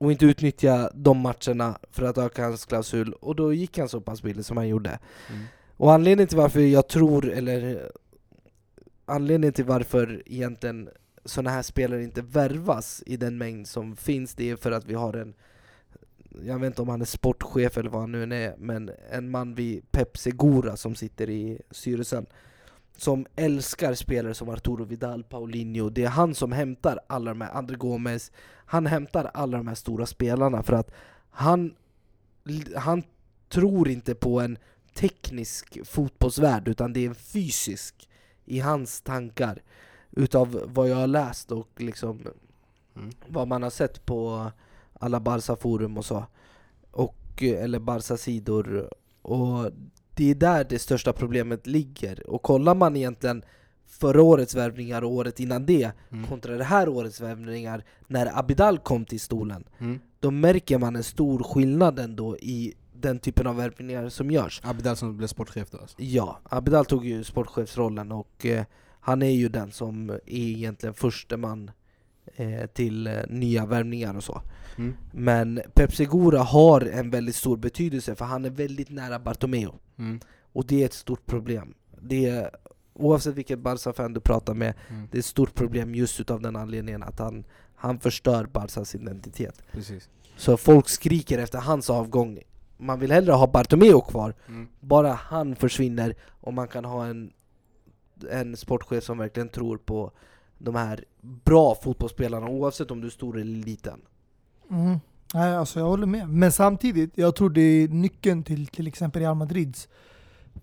[0.01, 3.13] och inte utnyttja de matcherna för att öka hans klausul.
[3.13, 4.99] Och då gick han så pass billigt som han gjorde.
[5.29, 5.43] Mm.
[5.77, 7.91] och anledningen till varför jag tror, eller
[9.05, 10.89] anledningen till varför egentligen
[11.25, 14.93] sådana här spelare inte värvas i den mängd som finns, det är för att vi
[14.93, 15.33] har en
[16.45, 19.29] jag vet inte om han är sportchef eller vad han nu än är, men en
[19.29, 22.25] man vid Pep Segura som sitter i styrelsen
[23.01, 27.51] som älskar spelare som Arturo Vidal, Paulinho, det är han som hämtar alla de här,
[27.51, 28.31] André Gomes,
[28.65, 30.91] han hämtar alla de här stora spelarna för att
[31.29, 31.75] han,
[32.75, 33.03] han
[33.49, 34.57] tror inte på en
[34.93, 38.09] teknisk fotbollsvärld utan det är en fysisk
[38.45, 39.61] i hans tankar.
[40.11, 42.19] Utav vad jag har läst och liksom
[42.95, 43.09] Mm.
[43.27, 44.51] vad man har sett på
[44.93, 46.25] alla Barca-forum och så.
[46.91, 48.89] Och, eller Barca-sidor.
[49.21, 49.71] Och
[50.13, 53.43] det är där det största problemet ligger och kollar man egentligen
[53.87, 56.27] förra årets värvningar och året innan det Mm.
[56.27, 59.99] kontra det här årets värvningar när Abidal kom till stolen Mm.
[60.19, 64.61] då märker man en stor skillnad ändå i den typen av värvningar som görs.
[64.63, 65.95] Abidal som blev sportchef då alltså.
[66.01, 68.63] Ja, Abidal tog ju sportchefsrollen och eh,
[68.99, 71.71] han är ju den som är egentligen förste man
[72.35, 74.41] eh, till eh, nya värvningar och så.
[74.77, 74.93] Mm.
[75.13, 79.69] Men Pep Segura har en väldigt stor betydelse för han är väldigt nära Bartomeu
[80.01, 80.19] Mm.
[80.53, 81.73] och det är ett stort problem.
[82.01, 82.49] Det är,
[82.93, 85.07] oavsett vilket Barca-fan du pratar med, Mm.
[85.11, 87.43] det är ett stort problem just utav den anledningen att han,
[87.75, 89.61] han förstör Barcas identitet.
[89.71, 90.09] Precis.
[90.37, 92.39] Så folk skriker efter hans avgång.
[92.77, 94.67] Man vill hellre ha Bartomeu kvar, Mm.
[94.79, 97.33] bara han försvinner och man kan ha en,
[98.31, 100.11] en sportchef som verkligen tror på
[100.57, 104.01] de här bra fotbollsspelarna oavsett om du är stor eller liten.
[104.69, 104.99] Mm.
[105.33, 106.29] Nej, alltså jag håller med.
[106.29, 109.87] Men samtidigt, jag tror det är nyckeln till till exempel Real Madrids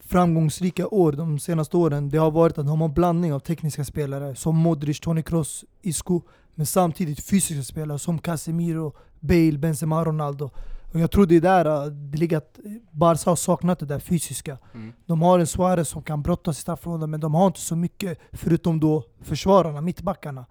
[0.01, 2.09] framgångsrika år de senaste åren.
[2.09, 5.65] Det har varit att de har en blandning av tekniska spelare som Modric, Toni Kroos,
[5.83, 6.23] Isco.
[6.55, 10.51] Men samtidigt fysiska spelare som Casemiro, Bale, Benzema, Ronaldo.
[10.93, 12.59] Och jag tror det är där äh, det ligger att
[12.91, 14.59] Barca har saknat det där fysiska.
[14.75, 14.93] Mm.
[15.07, 18.19] De har en Suarez som kan brottas i straffområdet men de har inte så mycket
[18.33, 20.47] förutom då försvararna, mittbackarna.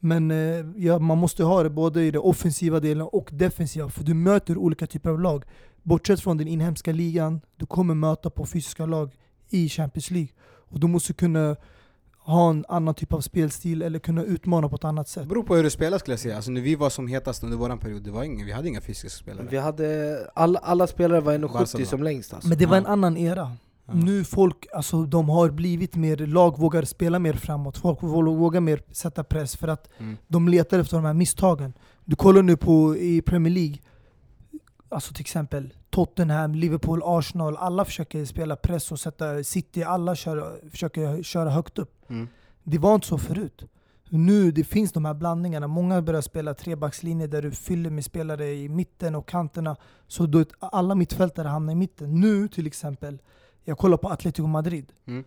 [0.00, 4.04] Men eh, ja, man måste ha det både i den offensiva delen och defensiva för
[4.04, 5.44] du möter olika typer av lag.
[5.82, 9.10] Bortsett från den inhemska ligan, du kommer möta på fysiska lag
[9.50, 10.28] i Champions League.
[10.70, 11.56] Och du måste kunna
[12.18, 15.26] ha en annan typ av spelstil eller kunna utmana på ett annat Det sätt.
[15.28, 16.36] beror på hur du spelar skulle jag säga.
[16.36, 18.80] Alltså när vi var som hetast under våran period, det var ingen, vi hade inga
[18.80, 19.46] fysiska spelare.
[19.50, 21.86] Vi hade, alla, alla spelare var 1,70 Barcelona.
[21.86, 22.48] som längst alltså.
[22.48, 22.90] Men det var en Ja.
[22.90, 23.52] annan era.
[23.94, 27.78] Nu folk, alltså de har blivit mer, lag vågar spela mer framåt.
[27.78, 30.16] Folk vågar mer sätta press för att Mm.
[30.28, 31.72] de letar efter de här misstagen.
[32.04, 33.76] Du kollar nu på i Premier League,
[34.88, 37.56] alltså till exempel Tottenham, Liverpool, Arsenal.
[37.56, 42.10] Alla försöker spela press och sätta City, alla kör, försöker köra högt upp.
[42.10, 42.28] Mm.
[42.62, 43.64] Det var inte så förut.
[44.12, 45.66] Nu det finns de här blandningarna.
[45.66, 49.76] Många börjar spela trebackslinje där du fyller med spelare i mitten och kanterna.
[50.06, 52.20] Så då alla mittfältare hamnar i mitten.
[52.20, 53.18] Nu till exempel,
[53.64, 54.92] jag kollar på Atletico Madrid.
[55.06, 55.24] Mm.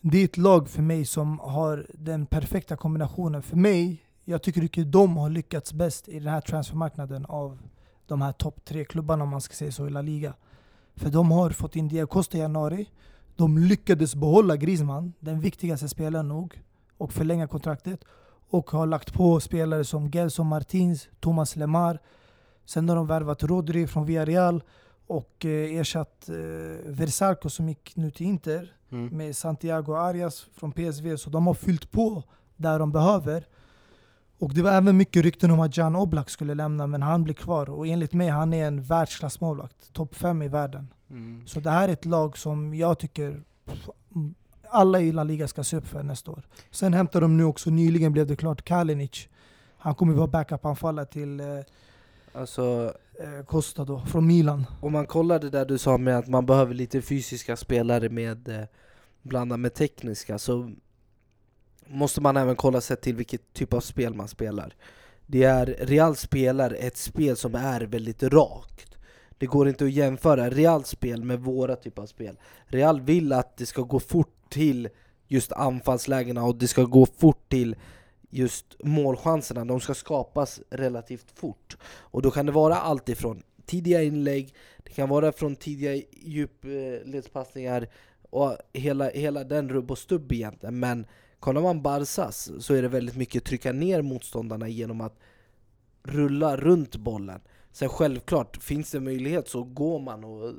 [0.00, 3.42] Det är ett lag för mig som har den perfekta kombinationen.
[3.42, 7.58] För mig, jag tycker att de har lyckats bäst i den här transfermarknaden av
[8.06, 10.34] de här topp tre klubbarna om man ska säga så i La Liga.
[10.94, 12.90] För de har fått in Diego Costa i januari.
[13.36, 16.62] De lyckades behålla Griezmann, den viktigaste spelaren nog,
[16.96, 18.04] och förlänga kontraktet.
[18.50, 22.00] Och har lagt på spelare som Gelson Martins, Thomas Lemar.
[22.64, 24.62] Sen har de värvat Rodri från Villarreal
[25.06, 26.34] och eh, ersatt eh,
[26.90, 29.08] Versarco som gick nu till Inter Mm.
[29.16, 31.16] med Santiago Arias från PSV.
[31.16, 32.22] Så de har fyllt på
[32.56, 33.46] där de behöver.
[34.38, 37.34] Och det var även mycket rykten om att Jan Oblak skulle lämna, men han blir
[37.34, 37.70] kvar.
[37.70, 39.92] Och enligt mig, han är en världsklassmålvakt.
[39.92, 40.88] Topp fem i världen.
[41.10, 41.46] Mm.
[41.46, 43.42] Så det här är ett lag som jag tycker
[44.70, 46.42] alla i La Liga ska se upp för nästa år.
[46.70, 49.28] Sen hämtar de nu också, nyligen blev det klart, Kalinic.
[49.78, 51.46] Han kommer vara backup-anfallare till eh,
[52.36, 54.66] Alltså, eh, Costa då, från Milan.
[54.80, 58.48] om man kollar det där du sa med att man behöver lite fysiska spelare med
[58.48, 58.64] eh,
[59.22, 60.72] blanda med tekniska så
[61.86, 64.74] måste man även kolla sett till vilket typ av spel man spelar.
[65.26, 68.96] Det är Real spelar ett spel som är väldigt rakt.
[69.38, 72.38] Det går inte att jämföra Reals spel med våra typer av spel.
[72.66, 74.88] Real vill att det ska gå fort till
[75.28, 77.76] just anfallslägena och det ska gå fort till
[78.30, 79.64] just målchanserna.
[79.64, 81.76] De ska skapas relativt fort.
[81.84, 87.88] Och då kan det vara allt ifrån tidiga inlägg, det kan vara från tidiga djupledspassningar
[88.30, 90.78] och hela, hela den rubb och stubb egentligen.
[90.78, 91.06] Men
[91.40, 95.18] kollar man Barsas så är det väldigt mycket trycka ner motståndarna genom att
[96.02, 97.40] rulla runt bollen.
[97.72, 100.52] Sen självklart, finns det möjlighet så går man och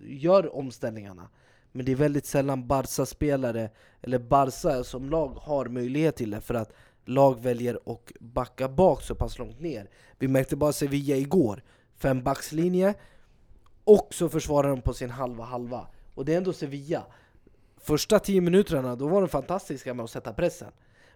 [0.00, 1.28] gör omställningarna.
[1.72, 3.70] Men det är väldigt sällan Barca-spelare,
[4.02, 6.72] eller Barca som lag har möjlighet till det för att
[7.04, 9.90] lag väljer att backa bak så pass långt ner.
[10.18, 11.62] Vi märkte bara Sevilla igår,
[11.96, 12.94] fembackslinje
[13.84, 15.86] och så försvarar de på sin halva halva.
[16.14, 17.06] Och det är ändå Sevilla.
[17.76, 20.72] Första tio minuterna då var de fantastiska med att sätta pressen.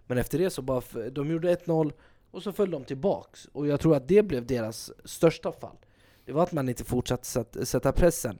[0.07, 1.91] Men efter det så bara, de gjorde 1-0
[2.31, 3.45] och så föll de tillbaks.
[3.45, 5.77] Och jag tror att det blev deras största fall.
[6.25, 8.39] Det var att man inte fortsatte sätta pressen.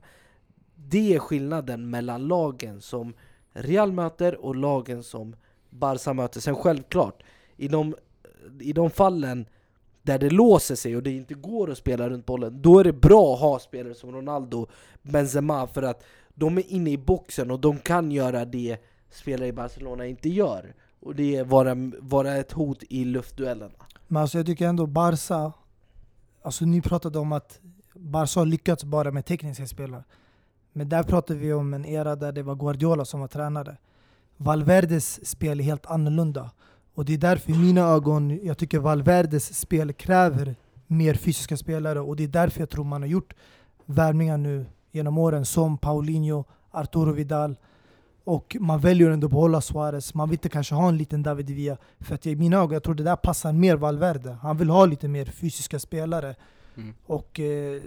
[0.75, 3.13] Det är skillnaden mellan lagen som
[3.53, 5.36] Real möter och lagen som
[5.69, 6.39] Barca möter.
[6.39, 7.23] Sen självklart,
[7.58, 7.96] i de,
[8.60, 9.46] i de fallen
[10.04, 12.94] där det låser sig och det inte går att spela runt bollen, då är det
[12.94, 14.68] bra att ha spelare som Ronaldo,
[15.02, 18.78] Benzema, för att de är inne i boxen och de kan göra det
[19.10, 20.74] spelare i Barcelona inte gör.
[21.00, 23.74] Och det är vara, vara ett hot i luftduellerna.
[24.08, 25.54] Men alltså jag tycker ändå Barca,
[26.41, 27.60] alltså ni pratade om att
[27.94, 30.04] Barca har lyckats bara med tekniska spelare.
[30.74, 33.78] Men där pratar vi om en era där det var Guardiola som var tränare.
[34.38, 36.52] Valverdes spel är helt annorlunda.
[36.95, 40.55] Och det är därför i mina ögon, jag tycker Valverdes spel kräver
[40.88, 41.99] mer fysiska spelare.
[41.99, 43.34] Och det är därför jag tror man har gjort
[43.86, 47.55] värvningar nu genom åren som Paulinho, Arturo Vidal.
[48.23, 50.13] Och man väljer ändå att behålla Suarez.
[50.13, 51.77] Man vill inte kanske ha en liten David Villa.
[51.99, 54.38] För att i mina ögon, jag tror det där passar mer Valverde.
[54.41, 56.36] Han vill ha lite mer fysiska spelare.
[56.77, 56.93] Mm.
[57.05, 57.81] Och eh,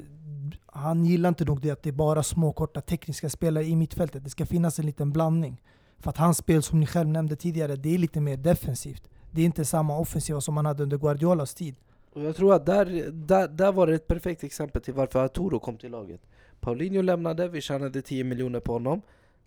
[0.67, 4.25] han gillar inte nog det att det är bara små korta tekniska spelare i mittfältet.
[4.25, 5.63] Det ska finnas en liten blandning.
[5.99, 9.11] För att hans spel, som ni själv nämnde tidigare, det är lite mer defensivt.
[9.31, 11.77] Det är inte samma offensiva som man hade under Guardiolas tid.
[12.13, 15.59] Och jag tror att där, där, där var det ett perfekt exempel till varför Arturo
[15.59, 16.21] kom till laget.
[16.61, 19.03] Paulinho lämnade, vi tjänade 10 miljoner på honom.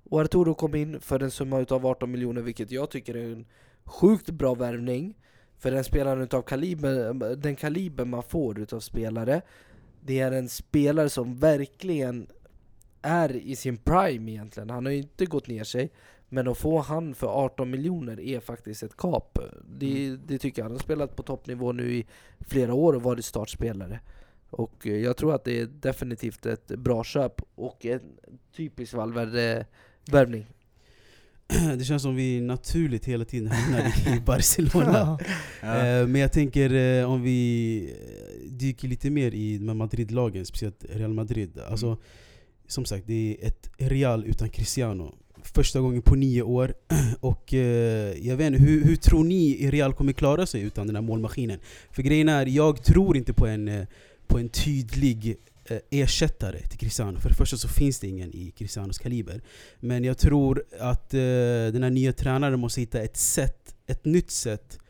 [0.09, 3.45] Och Arturo kom in för en summa utav 18 miljoner, vilket jag tycker är en
[3.83, 5.17] sjukt bra värvning.
[5.57, 9.41] För en spelare utav kaliber, den kaliber man får utav spelare.
[10.01, 12.27] Det är en spelare som verkligen
[13.01, 14.69] är i sin prime egentligen.
[14.69, 15.91] Han har ju inte gått ner sig.
[16.33, 19.39] Men att få han för 18 miljoner är faktiskt ett kap.
[19.77, 20.65] Det, det tycker jag.
[20.65, 22.05] Han har spelat på toppnivå nu i
[22.39, 23.99] flera år och varit startspelare.
[24.49, 28.01] Och eh, jag tror att det är definitivt ett bra köp och en
[28.55, 30.45] typisk Valverde-värvning.
[31.77, 33.79] Det känns som vi naturligt hela tiden hamnar
[34.17, 35.19] i Barcelona.
[35.61, 37.95] Eh, Men jag tänker eh, om vi
[38.49, 41.59] dyker lite mer i de här Madrid-lagen, speciellt Real Madrid.
[41.69, 41.97] Alltså, Mm.
[42.67, 45.15] Som sagt, det är ett Real utan Cristiano.
[45.53, 46.73] Första gången på nio år.
[47.19, 50.95] Och eh, jag vet inte, hur, hur tror ni Real kommer klara sig utan den
[50.95, 51.59] här målmaskinen?
[51.91, 53.87] För grejen är, jag tror inte på en, eh,
[54.27, 55.35] på en tydlig
[55.65, 57.19] eh, ersättare till Cristiano.
[57.19, 59.41] För det första så finns det ingen i Cristianos kaliber.
[59.79, 61.19] Men jag tror att eh,
[61.73, 64.80] den här nya tränaren måste hitta ett sätt, ett nytt sätt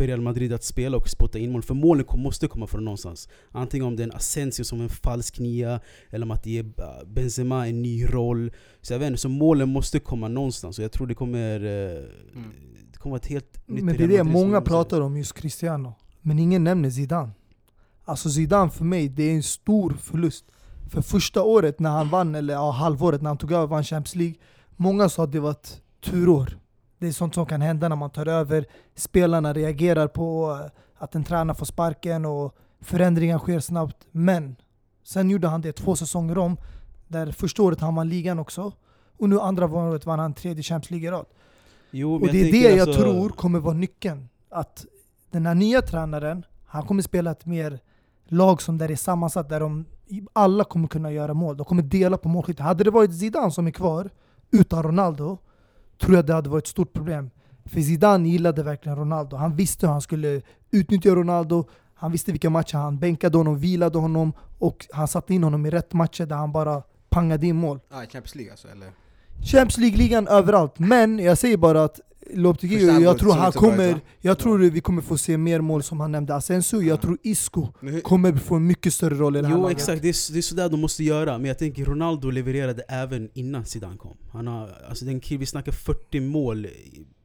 [0.00, 1.62] för Real Madrid att spela och spotta in mål.
[1.62, 3.28] För målen måste komma från någonstans.
[3.50, 6.64] Antingen om det är en Asensio som en falsk nia, eller om att det är
[6.64, 8.52] eh, Benzema en ny roll.
[8.80, 10.78] Så jag vet inte, så målen måste komma någonstans.
[10.78, 12.50] Och jag tror det kommer, eh, Mm.
[12.92, 15.94] det kommer vara ett helt nytt Men det är det många pratar om, just Cristiano.
[16.20, 17.30] Men ingen nämner Zidane.
[18.04, 20.44] Alltså Zidane för mig, det är en stor förlust.
[20.90, 24.14] För första året när han vann, eller ja, halvåret när han tog över vann Champions
[24.14, 24.34] League,
[24.76, 26.59] många sa att det var ett turår.
[27.00, 28.66] Det är sånt som kan hända när man tar över.
[28.94, 30.58] Spelarna reagerar på
[30.96, 33.96] att en tränare får sparken och förändringar sker snabbt.
[34.10, 34.56] Men
[35.04, 36.56] sen gjorde han det två säsonger om,
[37.08, 38.72] där första året han vann ligan också.
[39.18, 41.26] Och nu andra året vann han tredje Champions League i rad.
[41.90, 44.28] Jo, men Och det är det jag alltså- tror kommer vara nyckeln.
[44.48, 44.86] Att
[45.30, 47.80] den här nya tränaren, han kommer spela ett mer
[48.26, 49.84] lag som där är sammansatt, där de
[50.32, 51.56] alla kommer kunna göra mål.
[51.56, 52.64] De kommer dela på målskyttet.
[52.64, 54.10] Hade det varit Zidane som är kvar,
[54.50, 55.38] utan Ronaldo,
[56.00, 57.30] tror jag det hade varit ett stort problem.
[57.64, 59.36] För Zidane gillade verkligen Ronaldo.
[59.36, 61.64] Han visste hur han skulle utnyttja Ronaldo.
[61.94, 65.70] Han visste vilka matcher han bänkade honom, vilade honom och han satte in honom i
[65.70, 67.80] rätt matcher där han bara pangade in mål.
[67.90, 68.92] Ah, Champions League alltså, eller?
[69.42, 72.00] Champions League-ligan överallt, men jag säger bara att
[72.36, 76.12] Halvåret jag tror han kommer, jag tror vi kommer få se mer mål som han
[76.12, 76.88] nämnde Asensio, Ja.
[76.88, 77.68] jag tror Isco
[78.02, 79.76] kommer få en mycket större roll i det här Jo laget.
[79.78, 81.38] exakt, det är, det är sådär de måste göra.
[81.38, 84.16] Men jag tänker Ronaldo levererade även innan Zidane kom.
[84.32, 86.66] Han har, alltså den killen, vi snackar 40 mål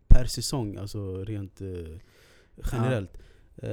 [0.08, 1.68] per säsong, alltså rent eh,
[2.72, 3.12] generellt.
[3.64, 3.70] Eh,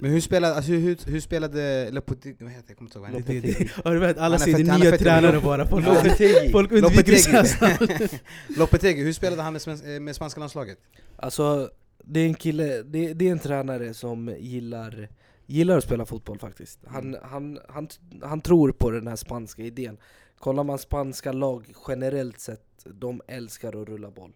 [0.00, 2.70] men hur spelade, alltså, hur, hur spelade Lopetegui, vad heter det?
[2.70, 3.72] Jag kommer inte ihåg vad han heter.
[3.84, 5.66] ja, du vet, alla säger nya tränare bara.
[5.66, 6.52] Folk, Lopetegui.
[6.52, 9.02] folk undviker Lopetegui.
[9.04, 10.78] hur spelade han med, eh, med spanska landslaget?
[11.16, 11.70] Alltså,
[12.04, 15.08] det är en kille, det, det är en tränare som gillar,
[15.46, 16.78] gillar att spela fotboll faktiskt.
[16.86, 17.88] Han, han, han,
[18.22, 19.96] han tror på den här spanska idén.
[20.38, 24.32] Kollar man spanska lag generellt sett, de älskar att rulla boll.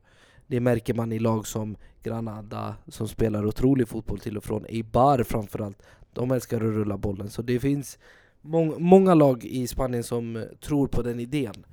[0.50, 4.66] Det märker man i lag som Granada, som spelar otrolig fotboll till och från.
[4.68, 5.82] Eibar framförallt,
[6.12, 7.30] de älskar att rulla bollen.
[7.30, 7.98] Så det finns
[8.40, 11.66] mång, många lag i Spanien som eh, tror på den idén.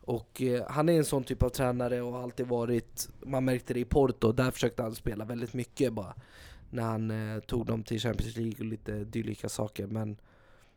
[0.00, 3.74] Och eh, han är en sån typ av tränare och har alltid varit, man märkte
[3.74, 6.14] det i Porto, där försökte han spela väldigt mycket bara.
[6.70, 9.86] När han eh, tog dem till Champions League och lite dylika saker.
[9.86, 10.16] Men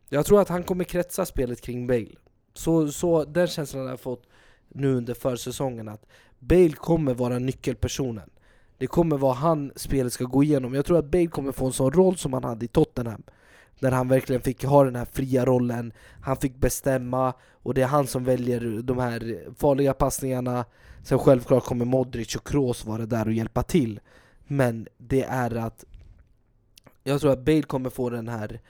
[0.10, 2.16] jag tror att han kommer kretsa spelet kring Bale.
[2.54, 4.28] Så, så den känslan har jag fått
[4.68, 6.06] nu under försäsongen att
[6.48, 8.30] Bale kommer vara nyckelpersonen.
[8.78, 10.74] Det kommer vara han spelet ska gå igenom.
[10.74, 13.24] Jag tror att Bale kommer få en sån roll som han hade i Tottenham.
[13.80, 17.88] Där han verkligen fick ha den här fria rollen, han fick bestämma och det är
[17.88, 20.66] han som väljer de här farliga passningarna.
[21.04, 24.00] Sen självklart kommer Modric och Kroos vara där och hjälpa till.
[24.48, 25.86] Men det är att
[27.04, 28.62] jag tror att Bale kommer få den här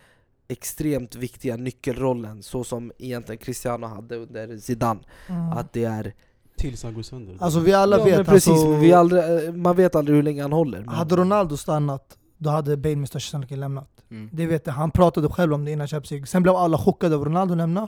[0.47, 4.99] extremt viktiga nyckelrollen så som egentligen Cristiano hade under Zidane.
[5.27, 5.49] Mm.
[5.49, 6.13] Att det är...
[6.57, 7.37] Tills han går sönder.
[7.39, 10.41] Alltså vi alla ja, vet, men precis, alltså, vi aldrig, man vet aldrig hur länge
[10.41, 10.79] han håller.
[10.79, 13.89] Men, hade Ronaldo stannat, då hade Bale med största sannolikhet lämnat.
[14.11, 14.29] Mm.
[14.33, 16.27] Det vet jag, han pratade själv om det innan Champions League.
[16.27, 17.87] Sen blev alla chockade över Ronaldo lämna,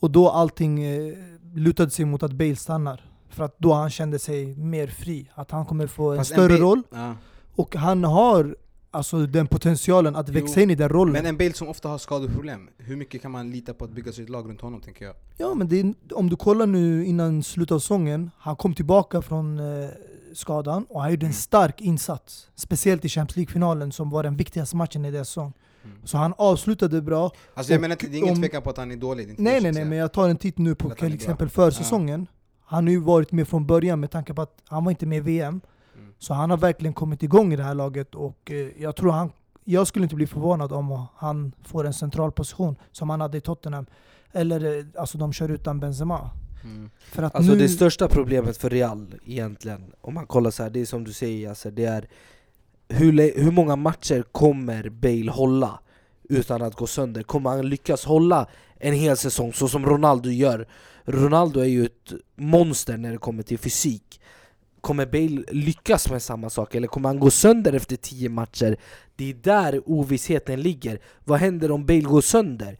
[0.00, 1.14] och då allting eh,
[1.54, 3.04] lutade sig mot att Bale stannar.
[3.30, 6.34] För att då han kände sig mer fri, att han kommer få en Fast en
[6.34, 6.82] större Bale- roll.
[6.90, 7.14] Ja.
[7.54, 8.56] Och han har
[8.98, 11.12] alltså den potentialen att växa Jo, in i den rollen.
[11.12, 14.12] Men en Bale som ofta har skadeproblem, hur mycket kan man lita på att bygga
[14.12, 15.14] sitt lag runt honom tänker jag?
[15.36, 19.58] Ja men är, om du kollar nu innan slutet av säsongen, han kom tillbaka från
[19.58, 19.88] eh,
[20.34, 21.32] skadan och han gjorde en Mm.
[21.32, 22.48] stark insats.
[22.54, 25.52] Speciellt i Champions League-finalen som var den viktigaste matchen i deras säsong.
[25.84, 25.96] Mm.
[26.04, 27.30] Så han avslutade bra.
[27.54, 29.24] Alltså jag menar det är ingen om- tvekan på att han är dålig.
[29.30, 32.26] är Nej nej nej, men jag tar en titt nu på till exempel försäsongen.
[32.64, 35.18] Han har ju varit med från början med tanke på att han var inte med
[35.18, 35.60] i VM.
[36.18, 39.32] Så han har verkligen kommit igång i det här laget och eh, jag tror han
[39.70, 43.40] jag skulle inte bli förvånad om han får en central position som han hade i
[43.40, 43.86] Tottenham.
[44.32, 46.30] Eller eh, alltså de kör utan Benzema.
[46.64, 46.90] Mm.
[46.98, 50.70] För att Alltså nu, det största problemet för Real egentligen, om man kollar så här,
[50.70, 52.08] det är som du säger alltså, det är
[52.88, 55.80] hur, hur många matcher kommer Bale hålla
[56.28, 57.22] utan att gå sönder?
[57.22, 58.46] Kommer han lyckas hålla
[58.76, 60.68] en hel säsong så som Ronaldo gör?
[61.04, 64.20] Ronaldo är ju ett monster när det kommer till fysik.
[64.80, 68.76] Kommer Bale lyckas med samma sak eller kommer han gå sönder efter 10 matcher?
[69.16, 70.98] Det är där ovissheten ligger.
[71.24, 72.78] Vad händer om Bale går sönder?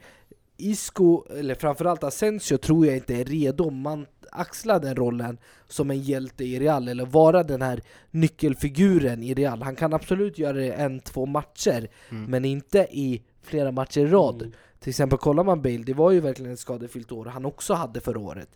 [0.56, 5.38] Isco, eller framförallt Asensio, tror jag inte är redo om man axla den rollen
[5.68, 7.80] som en hjälte i Real, eller vara den här
[8.10, 9.62] nyckelfiguren i Real.
[9.62, 12.24] Han kan absolut göra det en, två matcher, Mm.
[12.30, 14.42] men inte i flera matcher i rad.
[14.42, 14.54] Mm.
[14.80, 18.00] Till exempel kollar man Bale, det var ju verkligen ett skadefyllt år han också hade
[18.00, 18.48] förra året.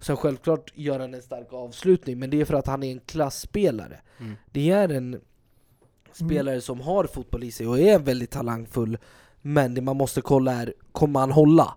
[0.00, 3.00] Sen självklart gör han en stark avslutning, men det är för att han är en
[3.00, 4.00] klassspelare.
[4.18, 4.36] Mm.
[4.52, 5.20] Det är en
[6.12, 8.98] spelare som har fotboll i sig och är väldigt talangfull,
[9.42, 11.74] men det man måste kolla är, kommer han hålla?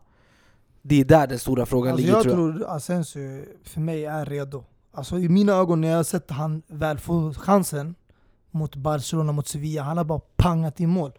[0.82, 2.58] Det är där den stora frågan alltså ligger jag tror jag.
[2.58, 4.64] tror Asensio för mig är redo.
[4.92, 7.96] Alltså i mina ögon när jag har sett han väl få chansen
[8.52, 11.12] mot Barcelona, mot Sevilla, han har bara pangat i mål.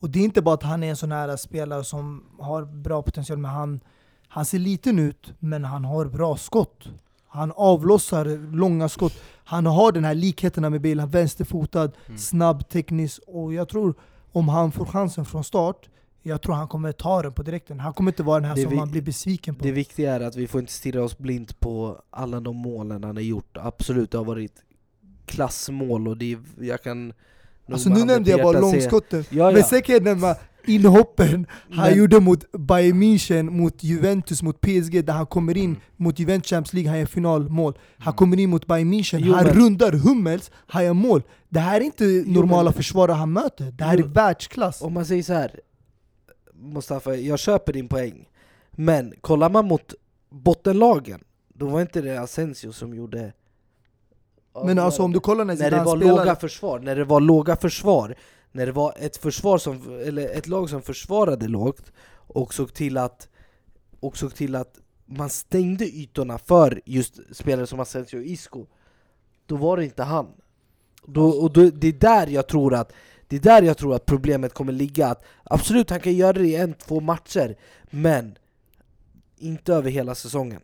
[0.00, 3.02] Och det är inte bara att han är en sån här spelare som har bra
[3.02, 3.80] potential, men han,
[4.28, 6.88] han ser liten ut, men han har bra skott.
[7.28, 9.12] Han avlossar långa skott.
[9.44, 12.18] Han har den här likheten med Bale, han är vänsterfotad, Mm.
[12.18, 13.20] snabb, teknisk.
[13.26, 13.94] Och jag tror
[14.32, 15.88] om han får chansen från start,
[16.22, 17.80] jag tror han kommer ta den på direkten.
[17.80, 19.64] Han kommer inte vara den här Det som vi- man blir besviken på.
[19.64, 23.16] Det viktiga är att vi får inte stirra oss blint på alla de målen han
[23.16, 23.56] har gjort.
[23.60, 24.52] Absolut, det har varit
[25.26, 27.12] klassmål och det jag kan...
[27.72, 29.62] Alltså nu nämnde jag bara långskotten, Ja, men ja.
[29.66, 30.34] sen kan jag nämna
[30.66, 35.64] inhoppen han Men- gjorde mot Bayern München, mot Juventus, mot PSG där han kommer in
[35.70, 35.80] Mm.
[35.96, 37.78] mot Juventus Champions League, han gör finalmål.
[37.98, 38.16] Han Mm.
[38.16, 41.22] kommer in mot Bayern München, Jo, han men- rundar Hummels, han gör mål.
[41.48, 44.04] Det här är inte normala försvarare han möter, det här Jo.
[44.04, 44.82] är världsklass.
[44.82, 45.60] Om man säger så här
[46.54, 48.28] Mustafa, jag köper din poäng.
[48.70, 49.94] Men kollar man mot
[50.30, 51.20] bottenlagen,
[51.54, 53.32] då var inte det Asensio som gjorde...
[54.64, 57.20] Men alltså om du kollar när när det var spelar, låga försvar, när det var
[57.20, 58.14] låga försvar,
[58.58, 62.96] när det var ett försvar som, eller ett lag som försvarade lågt och såg till
[62.96, 63.28] att,
[64.00, 68.66] och såg till att man stängde ytorna för just spelare som Asensio och Isco,
[69.46, 70.26] då var det inte han.
[71.06, 72.92] Då, och då, det är där jag tror att
[73.28, 75.06] det är där jag tror att problemet kommer ligga.
[75.06, 77.56] Att absolut, han kan göra det i en, två matcher,
[77.90, 78.38] men
[79.36, 80.60] inte över hela säsongen.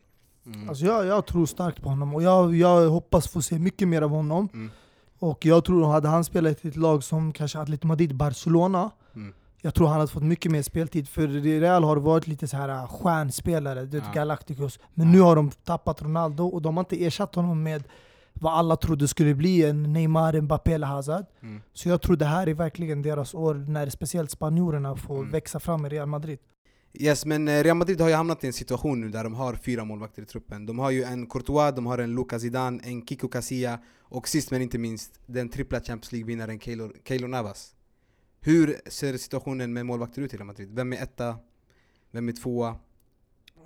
[0.47, 0.69] Mm.
[0.69, 4.03] alltså jag, jag tror starkt på honom och jag, jag hoppas få se mycket mer
[4.03, 4.49] av honom.
[4.53, 4.71] Mm.
[5.25, 9.35] Och jag tror hade han spelat i ett lag som kanske Atletico Madrid, Barcelona, Mm.
[9.63, 11.27] Jag tror han hade fått mycket mer speltid, för
[11.61, 14.01] Real har varit lite så här äh, stjärnspelare, Ja.
[14.15, 14.79] Galacticos.
[14.95, 17.85] Men nu har de tappat Ronaldo och de har inte ersatt honom med
[18.33, 21.25] vad alla trodde skulle bli en Neymar, Mbappé eller Hazard.
[21.43, 21.63] Mm.
[21.73, 25.31] Så jag tror det här är verkligen deras år när speciellt spanjorerna får Mm.
[25.31, 26.39] växa fram i Real Madrid.
[26.97, 29.55] Yes, men eh, Real Madrid har ju hamnat i en situation nu där de har
[29.55, 30.67] fyra målvakter i truppen.
[30.67, 34.51] De har ju en Courtois, de har en Lucas Zidane, en Kiko Casilla och sist
[34.51, 37.75] men inte minst den trippla Champions League-vinnaren Keylor, Keylor Navas.
[38.41, 40.75] Hur ser situationen med målvakter ut i Real Madrid?
[40.75, 41.37] Vem är etta?
[42.11, 42.77] Vem är tvåa?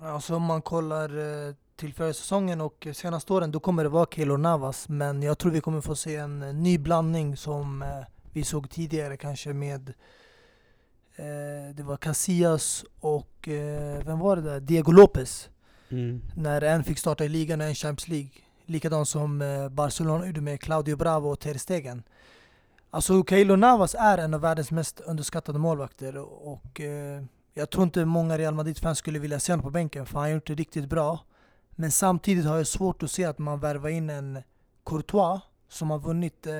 [0.01, 1.17] Alltså om man kollar
[1.47, 4.89] eh, till förra säsongen och senaste åren, då kommer det vara Keylor Navas.
[4.89, 7.83] Men jag tror vi kommer få se en eh, ny blandning som
[8.33, 9.95] vi såg tidigare kanske med eh,
[11.75, 14.59] det var Casillas och eh, vem var det där?
[14.59, 15.49] Diego Lopez.
[15.89, 16.21] Mm.
[16.35, 18.29] När en fick starta i ligan och en Champions League.
[18.65, 22.03] Likadant som eh, Barcelona gjorde med Claudio Bravo och Ter Stegen.
[22.89, 28.05] Alltså Keylor Navas är en av världens mest underskattade målvakter och eh, jag tror inte
[28.05, 30.89] många Real Madrid-fans skulle vilja se honom på bänken för han har gjort det riktigt
[30.89, 31.19] bra.
[31.71, 34.43] Men samtidigt har jag svårt att se att man värvar in en
[34.85, 36.53] Courtois som har vunnit eh,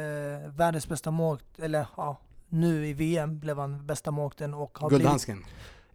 [0.55, 2.17] världens bästa målvakt, eller ja,
[2.49, 5.01] nu i VM blev han bästa målvakten och har blivit...
[5.01, 5.43] Guldhandsken.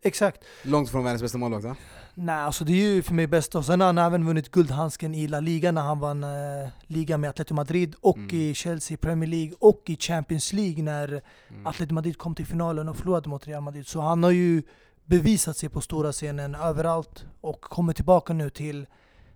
[0.03, 0.45] Exakt.
[0.63, 1.77] Långt från världens bästa målvakt va?
[2.15, 3.59] Nej, alltså det är ju för mig bästa.
[3.59, 7.21] Och sen har han även vunnit guldhandsken i La Liga när han vann eh, ligan
[7.21, 8.29] med Atletico Madrid och Mm.
[8.37, 11.09] i Chelsea Premier League och i Champions League när
[11.51, 11.67] Mm.
[11.67, 13.87] Atletico Madrid kom till finalen och förlorade mot Real Madrid.
[13.87, 14.63] Så han har ju
[15.05, 18.87] bevisat sig på stora scenen överallt och kommer tillbaka nu till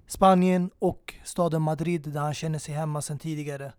[0.06, 3.72] Spanien och staden Madrid där han känner sig hemma sedan tidigare.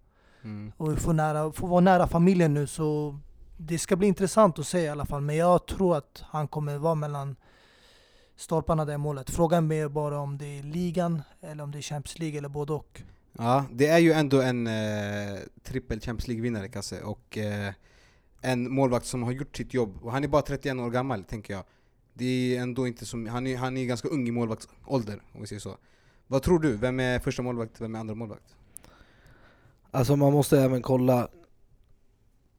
[0.43, 0.71] Mm.
[0.77, 3.19] Och får, nära, får vara nära familjen nu så
[3.61, 5.21] det ska bli intressant att se i alla fall.
[5.21, 7.35] Men jag tror att han kommer vara mellan
[8.35, 9.29] stolparna där i målet.
[9.29, 12.73] Frågan är bara om det är ligan eller om det är Champions League eller både
[12.73, 13.01] och.
[13.37, 17.73] Ja, det är ju ändå en eh, trippel Champions League-vinnare Kasse och eh,
[18.41, 19.97] en målvakt som har gjort sitt jobb.
[20.01, 21.63] Och han är bara 31 år gammal, tänker jag.
[22.13, 25.47] Det är ändå inte som, han är, han är ganska ung i målvaktsålder, om vi
[25.47, 25.77] säger så.
[26.27, 26.77] Vad tror du?
[26.77, 28.55] Vem är första målvakt, vem är andra målvakt?
[29.91, 31.27] Alltså man måste även kolla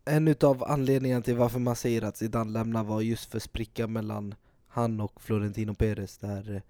[0.04, 4.34] en utav anledningarna till varför man säger att Zidane lämnar var just för sprickan mellan
[4.68, 6.62] han och Florentino Perez där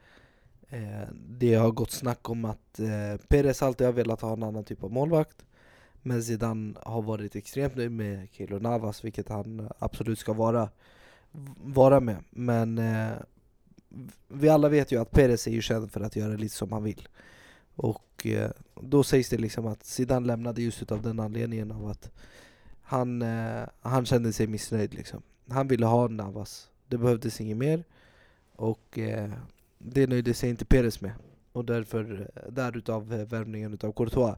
[0.69, 4.65] eh, det har gått snack om att eh, Perez alltid har velat ha en annan
[4.65, 5.45] typ av målvakt
[6.03, 10.69] Men Zidane har varit extremt nöjd med Keylor Navas, vilket han absolut ska vara,
[11.65, 12.25] vara med.
[12.31, 13.13] Men eh,
[14.29, 16.83] vi alla vet ju att Perez är ju känd för att göra lite som han
[16.83, 17.09] vill.
[17.75, 22.11] Och eh, då sägs det liksom att Zidane lämnade just utav den anledningen av att
[22.91, 25.23] han, eh, han kände sig missnöjd liksom.
[25.49, 27.85] Han ville ha Navas, det behövdes inget mer.
[28.57, 29.31] Och eh,
[29.79, 31.13] det nöjde sig inte Perez med.
[31.53, 34.37] Och därför eh, därutav eh, värvningen utav Courtois.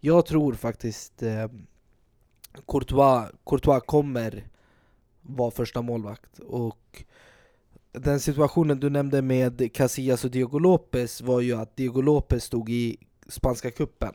[0.00, 1.48] Jag tror faktiskt eh,
[2.66, 4.44] Courtois, Courtois kommer
[5.22, 6.38] vara första målvakt.
[6.38, 7.04] Och
[7.92, 12.70] den situationen du nämnde med Casillas och Diego Lopez var ju att Diego Lopez stod
[12.70, 12.96] i
[13.28, 14.14] spanska kuppen.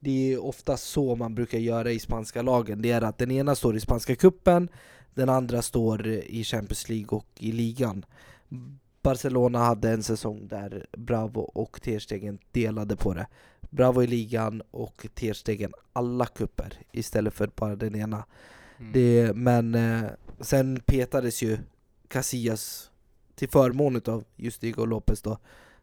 [0.00, 3.54] Det är ofta så man brukar göra i spanska lagen, det är att den ena
[3.54, 4.68] står i spanska kuppen
[5.14, 8.04] Den andra står i Champions League och i ligan.
[9.02, 13.26] Barcelona hade en säsong där Bravo och Terstegen delade på det.
[13.60, 18.24] Bravo i ligan och Terstegen alla kupper istället för bara den ena.
[18.78, 18.92] Mm.
[18.92, 21.58] det, Men eh, sen petades ju
[22.08, 22.90] Casillas
[23.34, 25.38] till förmån av just Diego Lopez då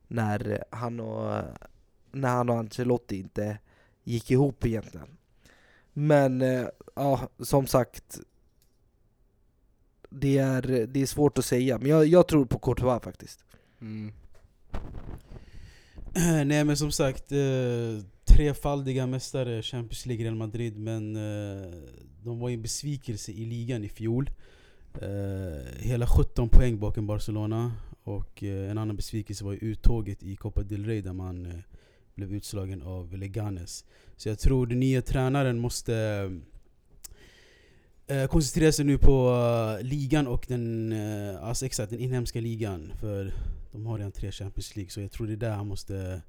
[0.07, 1.41] när han och,
[2.11, 3.57] när han och Ancelotti inte
[4.07, 5.07] gick ihop egentligen.
[5.93, 8.19] Men eh, ja, som sagt
[10.09, 13.45] det är, det är svårt att säga, men jag, jag tror på Courtois faktiskt.
[13.81, 14.13] Mm.
[16.47, 21.73] Nej men som sagt, eh, trefaldiga mästare Champions League Real Madrid men eh,
[22.23, 24.29] de var ju en besvikelse i ligan i fjol.
[25.01, 27.71] Eh, hela 17 poäng bakom Barcelona
[28.03, 31.59] och eh, en annan besvikelse var ju uttåget i Copa del Rey där man eh,
[32.17, 33.85] blev utslagen av Leganes.
[34.15, 35.95] Så jag tror den nya tränaren måste
[38.07, 39.29] eh, koncentrera sig nu på
[39.79, 42.93] eh, ligan och den, eh, alltså exakt, den inhemska ligan.
[42.99, 43.33] För
[43.71, 46.21] de har redan tre Champions League så jag tror det är där han måste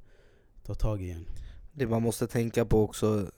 [0.63, 1.27] ta tag i igen.
[1.73, 3.31] Det man måste tänka på också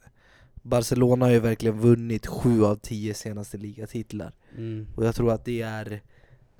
[0.62, 4.86] Barcelona har ju verkligen vunnit sju av tio senaste ligatitlar Mm.
[4.96, 6.00] Och jag tror att det är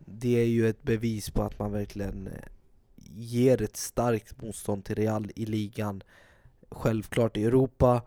[0.05, 2.29] Det är ju ett bevis på att man verkligen
[3.15, 6.03] ger ett starkt motstånd till Real i ligan
[6.71, 8.03] Självklart i Europa.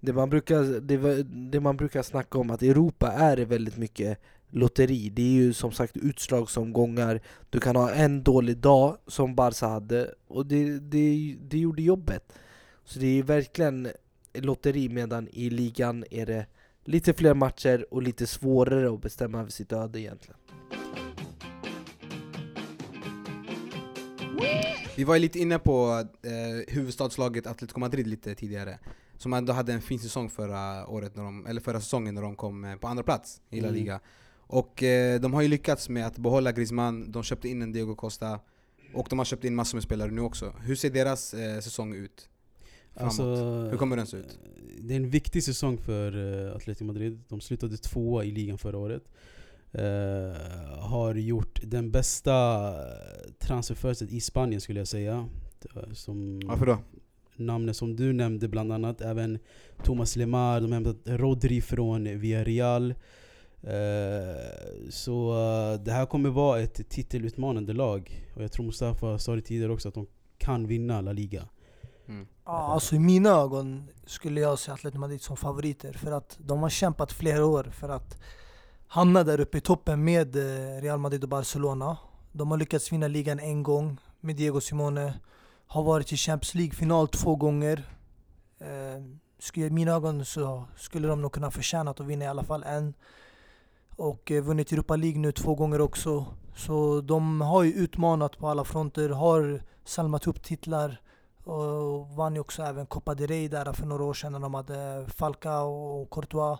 [0.00, 4.18] Det man, brukar, det, det man brukar snacka om att Europa är väldigt mycket
[4.50, 5.10] lotteri.
[5.10, 7.20] Det är ju som sagt utslagsomgångar.
[7.50, 12.32] Du kan ha en dålig dag som Barca hade och det, det, det gjorde jobbet.
[12.84, 13.88] Så det är verkligen
[14.34, 16.46] lotteri medan i ligan är det
[16.84, 20.38] lite fler matcher och lite svårare att bestämma över sitt öde egentligen.
[24.98, 28.78] Vi var ju lite inne på eh, huvudstadslaget Atletico Madrid lite tidigare
[29.16, 32.36] Som ändå hade en fin säsong förra året, när de, eller förra säsongen när de
[32.36, 33.80] kom eh, på andra plats i La Mm.
[33.80, 34.00] Liga
[34.36, 37.94] Och eh, de har ju lyckats med att behålla Griezmann, de köpte in en Diego
[37.94, 38.40] Costa
[38.94, 41.94] Och de har köpt in massor med spelare nu också Hur ser deras eh, säsong
[41.94, 42.28] ut?
[42.94, 43.06] Framåt?
[43.06, 43.24] Alltså,
[43.70, 44.38] Hur kommer den se ut?
[44.80, 47.20] Det är en viktig säsong för eh, Atletico Madrid.
[47.28, 49.02] De slutade tvåa i ligan förra året.
[49.72, 52.74] Eh, har gjort den bästa
[53.38, 55.28] transferfönstret i Spanien skulle jag säga.
[55.92, 56.78] Som Varför då?
[57.36, 59.38] namnen som du nämnde bland annat, även
[59.82, 62.94] Thomas Lemar, de har hämtat Rodri från Villarreal.
[63.62, 68.26] Eh, så eh, det här kommer vara ett titelutmanande lag.
[68.36, 70.06] Och jag tror Mustafa sa det tidigare också, att de
[70.38, 71.48] kan vinna La Liga.
[72.08, 72.26] Mm.
[72.44, 76.62] Ja, alltså I mina ögon skulle jag se Atletico Madrid som favoriter för att de
[76.62, 78.18] har kämpat flera år för att
[78.88, 81.96] hamna där uppe i toppen med eh, Real Madrid och Barcelona.
[82.32, 85.14] De har lyckats vinna ligan en gång med Diego Simone.
[85.66, 87.84] Har varit i Champions League-final två gånger.
[88.60, 92.62] Eh, I mina ögon så skulle de nog kunna förtjäna att vinna i alla fall
[92.62, 92.94] en.
[93.96, 96.26] Och eh, vunnit Europa League nu två gånger också.
[96.56, 101.00] Så de har ju utmanat på alla fronter, har samlat upp titlar
[101.44, 104.54] och vann ju också även Copa del Rey där för några år sedan när de
[104.54, 106.58] hade Falcao och Courtois.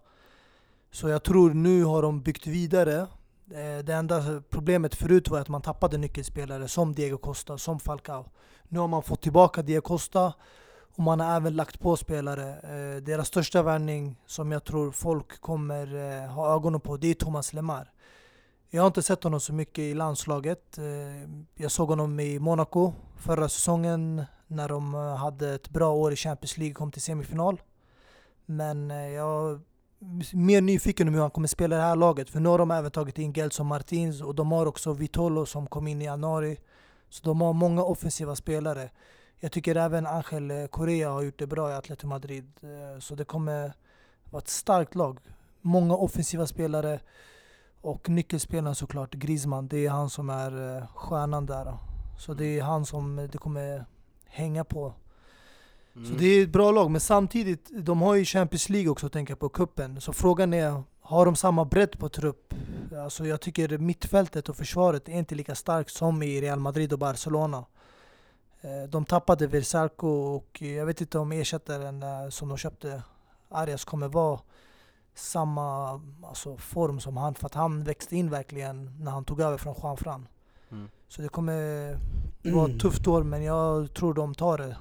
[0.90, 3.06] Så jag tror nu har de byggt vidare.
[3.50, 8.24] Eh, det enda problemet förut var att man tappade nyckelspelare som Diego Costa, som Falcao.
[8.68, 10.32] Nu har man fått tillbaka Diego Costa
[10.96, 12.48] och man har även lagt på spelare.
[12.52, 17.14] Eh, deras största värvning som jag tror folk kommer eh, ha ögonen på, det är
[17.14, 17.92] Thomas Lemar.
[18.70, 20.78] Jag har inte sett honom så mycket i landslaget.
[21.54, 26.58] Jag såg honom i Monaco förra säsongen när de hade ett bra år i Champions
[26.58, 27.60] League och kom till semifinal.
[28.46, 29.60] Men jag
[30.32, 32.30] mer nyfiken om hur han kommer spela i det här laget.
[32.30, 35.66] För nu har de även tagit in Gelson Martins och de har också Vitolo som
[35.66, 36.56] kom in i januari.
[37.08, 38.90] Så de har många offensiva spelare.
[39.40, 42.52] Jag tycker även Angel eh, Correa har gjort det bra i Atletico Madrid.
[42.62, 43.72] Eh, så det kommer
[44.30, 45.18] vara ett starkt lag.
[45.60, 47.00] Många offensiva spelare
[47.80, 49.68] och nyckelspelaren såklart, Griezmann.
[49.68, 51.78] Det är han som är eh, stjärnan där.
[52.18, 53.84] Så det är han som det kommer
[54.26, 54.94] hänga på.
[55.92, 56.16] Så Mm.
[56.18, 59.36] det är ett bra lag, men samtidigt, de har ju Champions League också att tänka
[59.36, 60.00] på, kuppen.
[60.00, 62.54] Så frågan är, har de samma bredd på trupp?
[63.04, 66.98] Alltså jag tycker mittfältet och försvaret är inte lika starkt som i Real Madrid och
[66.98, 67.64] Barcelona.
[68.60, 73.02] Eh, De tappade Versalco och jag vet inte om ersättaren eh, som de köpte,
[73.48, 74.40] Arias, kommer vara
[75.14, 77.34] samma alltså, form som han.
[77.34, 80.28] För att han växte in verkligen när han tog över från Juan Fran.
[80.70, 80.88] Mm.
[81.08, 81.98] Så det kommer
[82.52, 84.76] vara ett tufft år, men jag tror de tar det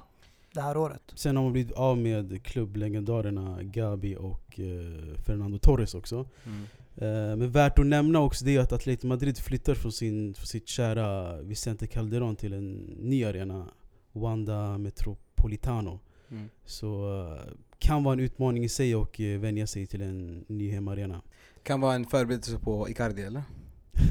[0.57, 1.01] det här året.
[1.15, 6.29] Sen har man blivit av med klubblegendarerna Gabi och eh, Fernando Torres också.
[6.45, 6.63] Mm.
[6.95, 10.45] Eh, men värt att nämna också det är att Atletico Madrid flyttar från, sin, från
[10.45, 13.67] sitt kära Vicente Calderón till en ny arena,
[14.11, 15.99] Wanda Metropolitano.
[16.31, 16.49] Mm.
[16.65, 20.71] Så eh, kan vara en utmaning i sig och uh, vänja sig till en ny
[20.71, 21.21] hemmaarena.
[21.63, 23.43] Kan vara en förberedelse på Icardi eller?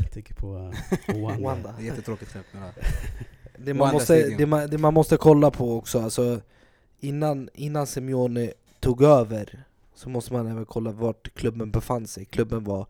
[0.02, 1.44] Jag tänker på uh, Wanda.
[1.44, 1.74] Wanda.
[1.78, 2.46] Det är jättetråkigt skämt.
[3.58, 6.40] Det man, måste, det, man, det man måste kolla på också, alltså,
[7.00, 12.24] innan, innan Simeone tog över så måste man även kolla vart klubben befann sig.
[12.24, 12.86] Klubben var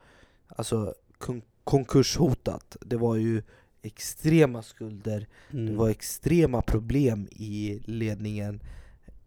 [0.49, 2.77] alltså kon- konkurshotat.
[2.81, 3.43] Det var ju
[3.83, 5.67] extrema skulder, Mm.
[5.67, 8.61] det var extrema problem i ledningen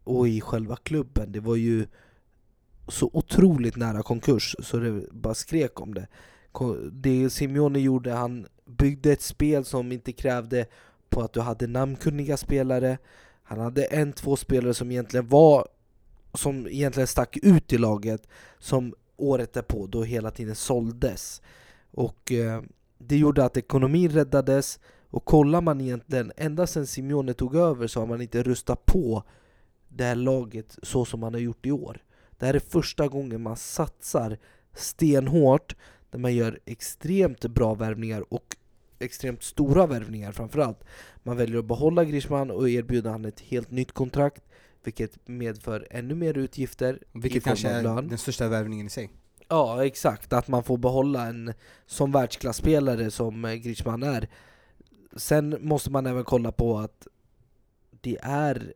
[0.04, 1.32] och i själva klubben.
[1.32, 1.88] Det var ju
[2.88, 6.08] så otroligt nära konkurs så det bara skrek om det.
[6.92, 10.66] Det Simeone gjorde, han byggde ett spel som inte krävde
[11.10, 12.98] på att du hade namnkunniga spelare.
[13.44, 15.68] Han hade en, två spelare som egentligen var
[16.34, 18.28] som egentligen stack ut i laget
[18.60, 21.42] som året därpå då hela tiden såldes.
[21.92, 22.62] Och eh,
[22.98, 24.80] det gjorde att ekonomin räddades
[25.10, 29.24] och kollar man egentligen, ända sedan Simeone tog över så har man inte rustat på
[29.90, 32.04] det här laget så som man har gjort i år.
[32.38, 34.38] Det här är första gången man satsar
[34.74, 35.76] stenhårt,
[36.10, 38.56] där man gör extremt bra värvningar och
[39.00, 40.84] extremt stora värvningar framförallt.
[41.24, 44.44] Man väljer att behålla Griezmann och erbjuda han ett helt nytt kontrakt,
[44.84, 49.10] vilket medför ännu mer utgifter Vilket kanske är den största värvningen i sig.
[49.48, 50.34] Ja, exakt.
[50.34, 51.54] Att man får behålla en
[51.86, 54.30] som världsklasspelare som eh, Griezmann är.
[55.16, 57.08] Sen måste man även kolla på att
[58.02, 58.74] det är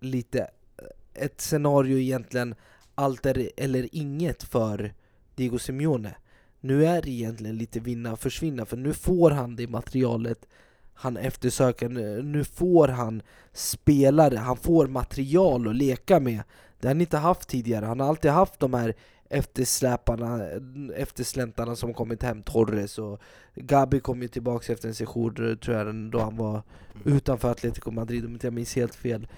[0.00, 2.54] lite eh, ett scenario egentligen
[2.94, 4.94] allt eller inget för
[5.34, 6.14] Diego Simeone.
[6.60, 10.46] Nu är det egentligen lite vinna och försvinna för nu får han det materialet
[10.94, 11.88] han eftersöker.
[12.22, 16.42] Nu- får han spelare, han får material att leka med.
[16.80, 17.86] Det har han inte haft tidigare.
[17.86, 18.94] Han har alltid haft de här
[19.30, 20.44] eftersläparna,
[20.96, 23.20] eftersläntarna som kommit hem, Torres och
[23.54, 26.62] Gabi kom ju tillbaka efter en session tror jag då han var
[27.04, 29.28] utanför Atletico Madrid om inte jag minns helt fel.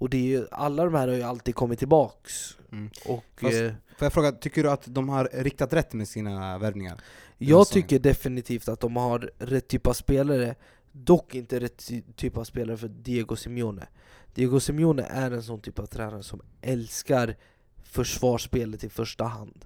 [0.00, 2.56] Och det är ju, alla de här har ju alltid kommit tillbaks.
[2.72, 2.90] Mm.
[3.06, 6.58] Och Fast- eh, Får jag fråga, tycker du att de har riktat rätt med sina
[6.58, 7.00] värvningar?
[7.38, 10.54] jag tycker definitivt att de har rätt typ av spelare,
[10.92, 13.86] dock inte rätt ty- typ av spelare för Diego Simeone.
[14.34, 17.36] Diego Simeone är en sån typ av tränare som älskar
[17.82, 19.64] försvarsspelet i första hand.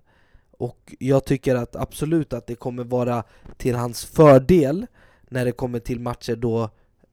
[0.50, 3.24] Och jag tycker att absolut att det kommer vara
[3.56, 4.86] till hans fördel
[5.28, 6.70] när det kommer till matcher då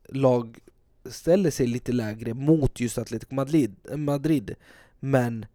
[0.10, 0.60] lag
[1.06, 3.76] ställer sig lite lägre mot just Atletico Madrid.
[3.96, 4.56] Madrid.
[5.00, 5.46] Men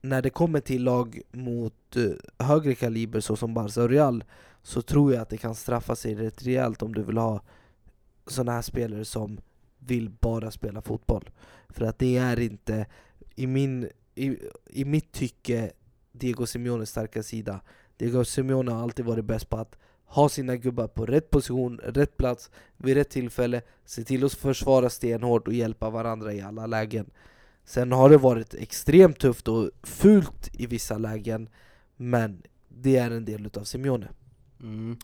[0.00, 4.24] när det kommer till lag mot eh, högre kaliber såsom Barca och Real
[4.62, 7.40] så tror jag att det kan straffa sig rätt rejält om du vill ha
[8.26, 9.40] såna här spelare som
[9.78, 11.30] vill bara spela fotboll.
[11.68, 12.86] För att det är inte,
[13.34, 15.72] i, min, i, i mitt tycke,
[16.12, 17.60] Diego Simeones starka sida.
[17.96, 19.78] Diego Simeone har alltid varit bäst på att
[20.12, 24.90] ha sina gubbar på rätt position, rätt plats, vid rätt tillfälle, se till att försvara
[24.90, 27.10] stenhårt och hjälpa varandra i alla lägen.
[27.64, 31.48] Sen har det varit extremt tufft och fult i vissa lägen,
[31.96, 34.08] men det är en del utav Simeone.
[34.60, 34.98] Mm.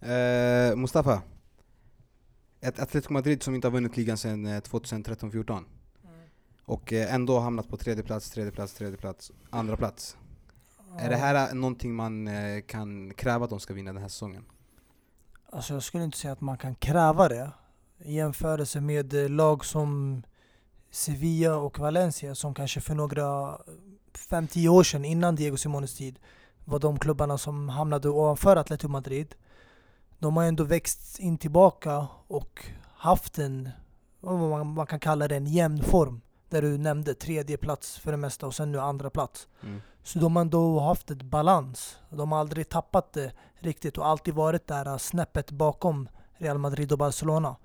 [0.00, 1.22] Eh, Mustafa,
[2.60, 5.64] ett Atletico Madrid som inte har vunnit ligan sedan eh, 2013-14
[6.64, 10.16] och eh, ändå hamnat på tredje plats, tredje plats, tredje plats, andra plats.
[10.96, 14.44] Är det här någonting man eh, kan kräva att de ska vinna den här säsongen?
[15.52, 17.50] Alltså jag skulle inte säga att man kan kräva det.
[17.98, 20.22] I jämförelse med eh, lag som
[20.90, 23.58] Sevilla och Valencia som kanske för några
[24.28, 26.18] 5-10 år sedan innan Diego Simones tid
[26.64, 29.34] var de klubbarna som hamnade ovanför Atletico Madrid.
[30.18, 32.64] De har ändå växt in tillbaka och
[32.96, 33.68] haft en,
[34.20, 36.20] vad man, man kan kalla det, en jämn form.
[36.48, 39.48] Där du nämnde tredje plats för det mesta och sen nu andra plats.
[39.62, 39.80] Mm.
[40.08, 41.98] Så de har ändå haft ett balans.
[42.10, 46.98] De har aldrig tappat det riktigt och alltid varit där snäppet bakom Real Madrid och
[46.98, 47.56] Barcelona.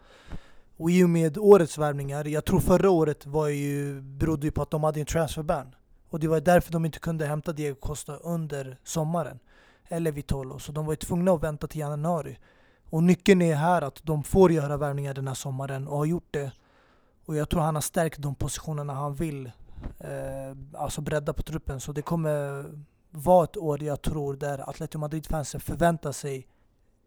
[0.78, 4.62] Och i och med årets värvningar, jag tror förra året var ju, berodde ju på
[4.62, 5.76] att de hade en transferban.
[6.10, 9.40] Och det var därför de inte kunde hämta Diego Costa under sommaren.
[9.88, 10.60] Eller Vitolo.
[10.60, 12.40] Så de var ju tvungna att vänta till januari.
[12.90, 16.28] Och nyckeln är här att de får göra värvningar den här sommaren och har gjort
[16.32, 16.52] det.
[17.26, 19.52] Och jag tror han har stärkt de positionerna han vill.
[20.00, 21.80] Eh, alltså bredda på truppen.
[21.80, 22.66] Så det kommer
[23.10, 26.48] vara ett år jag tror där Atletico Madrid-fansen förväntar sig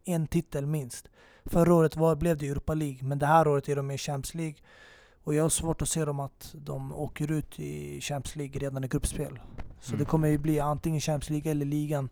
[0.04, 1.08] en titel minst.
[1.44, 4.34] Förra året var, blev det Europa League, men det här året är de i Champions
[4.34, 4.56] League.
[5.24, 8.84] Och jag har svårt att se dem att de åker ut i Champions League redan
[8.84, 9.38] i gruppspel.
[9.80, 9.98] Så Mm.
[9.98, 12.08] det kommer ju bli antingen Champions League eller ligan.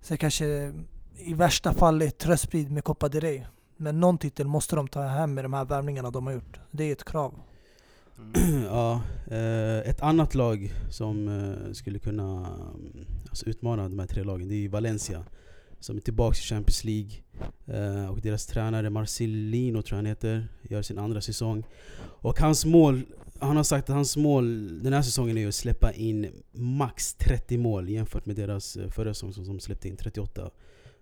[0.00, 0.72] Sen kanske
[1.16, 3.42] i värsta fall ett tröstsprid med Copa del Rey.
[3.76, 6.60] Men någon titel måste de ta hem med de här värvningarna de har gjort.
[6.70, 7.34] Det är ett krav.
[8.34, 8.62] Mm.
[8.64, 14.24] ja, eh, ett annat lag som eh, skulle kunna mm, alltså utmana de här tre
[14.24, 15.24] lagen, det är ju Valencia.
[15.80, 17.10] Som är tillbaka i Champions League.
[17.66, 21.64] Eh, och deras tränare Marcelino tror jag han heter, gör sin andra säsong.
[22.00, 23.02] Och hans mål,
[23.40, 27.58] han har sagt att hans mål den här säsongen är att släppa in max 30
[27.58, 30.50] mål jämfört med deras eh, förra säsong som de släppte in 38.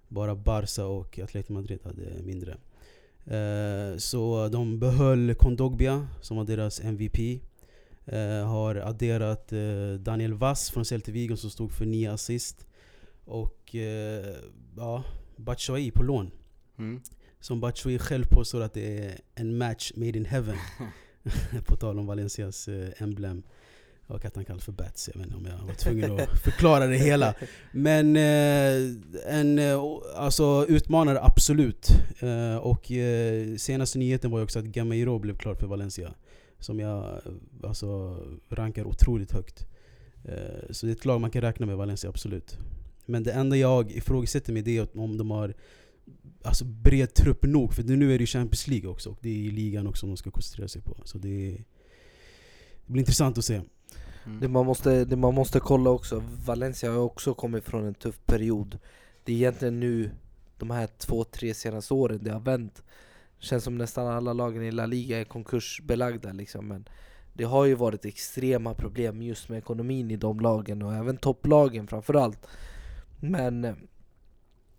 [0.09, 2.57] Bara Barca och Atletico Madrid hade mindre.
[3.27, 7.41] Eh, så de behöll Kondogbia som var deras MVP.
[8.07, 12.67] Eh, har adderat eh, Daniel Vass från Celta Vigo som stod för 9 assist.
[13.25, 13.75] Och
[14.77, 15.05] ja,
[15.37, 16.31] Batshuayi på lån.
[16.79, 17.01] Mm.
[17.41, 20.57] Som Batshuayi själv påstår att det är en match made in heaven.
[21.67, 23.43] på tal om Valencias emblem.
[24.11, 26.87] Och att han kallas för Bats, jag vet inte om jag var tvungen att förklara
[26.87, 27.35] det hela.
[27.73, 29.81] Men eh, en eh,
[30.17, 31.89] alltså, utmanare absolut.
[32.21, 36.15] Eh, och eh, senaste nyheten var ju också att Gameiro blev klar för Valencia.
[36.59, 38.17] Som jag eh, alltså,
[38.49, 39.67] rankar otroligt högt.
[40.25, 42.59] Eh, så det är ett lag man kan räkna med, Valencia, absolut.
[43.07, 45.55] Men det enda jag ifrågasätter med det är om de har
[46.43, 47.75] alltså, bred trupp nog.
[47.75, 50.31] För nu är det ju Champions League också, och det är ligan också de ska
[50.31, 50.97] koncentrera sig på.
[51.05, 51.51] Så det,
[52.87, 53.61] det blir intressant att se.
[54.27, 54.41] Mm.
[54.41, 58.21] Det man, måste, det man måste kolla också, Valencia har också kommit från en tuff
[58.27, 58.79] period.
[59.25, 60.11] Det är egentligen nu,
[60.59, 62.83] de här två, tre senaste åren det har vänt.
[63.39, 66.89] Känns som nästan alla lagen i La Liga är konkursbelagda liksom men
[67.33, 71.87] Det har ju varit extrema problem just med ekonomin i de lagen och även topplagen
[71.87, 72.47] framförallt.
[73.21, 73.75] Men eh,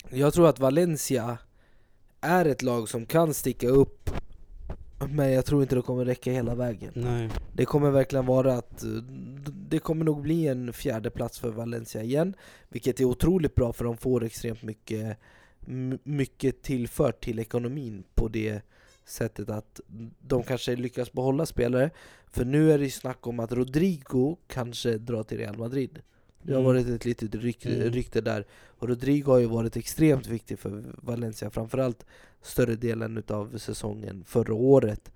[0.10, 1.38] jag tror att Valencia
[2.22, 4.10] är ett lag som kan sticka upp
[5.10, 6.92] men jag tror inte det kommer räcka hela vägen.
[6.96, 7.30] Nej.
[7.54, 8.90] det kommer verkligen vara att eh,
[9.70, 12.36] det kommer nog bli en fjärde plats för Valencia igen
[12.70, 15.18] Vilket är otroligt bra för de får extremt mycket,
[16.04, 18.62] mycket tillfört till ekonomin på det
[19.06, 19.80] sättet att
[20.20, 21.90] de kanske lyckas behålla spelare.
[22.28, 26.02] För nu är det ju snack om att Rodrigo kanske drar till Real Madrid
[26.44, 26.66] Det har Mm.
[26.74, 27.90] varit ett litet rykte, Mm.
[27.92, 28.46] rykte där
[28.80, 32.06] Och Rodrigo har ju varit extremt viktig för Valencia Framförallt
[32.42, 35.12] större delen utav säsongen förra året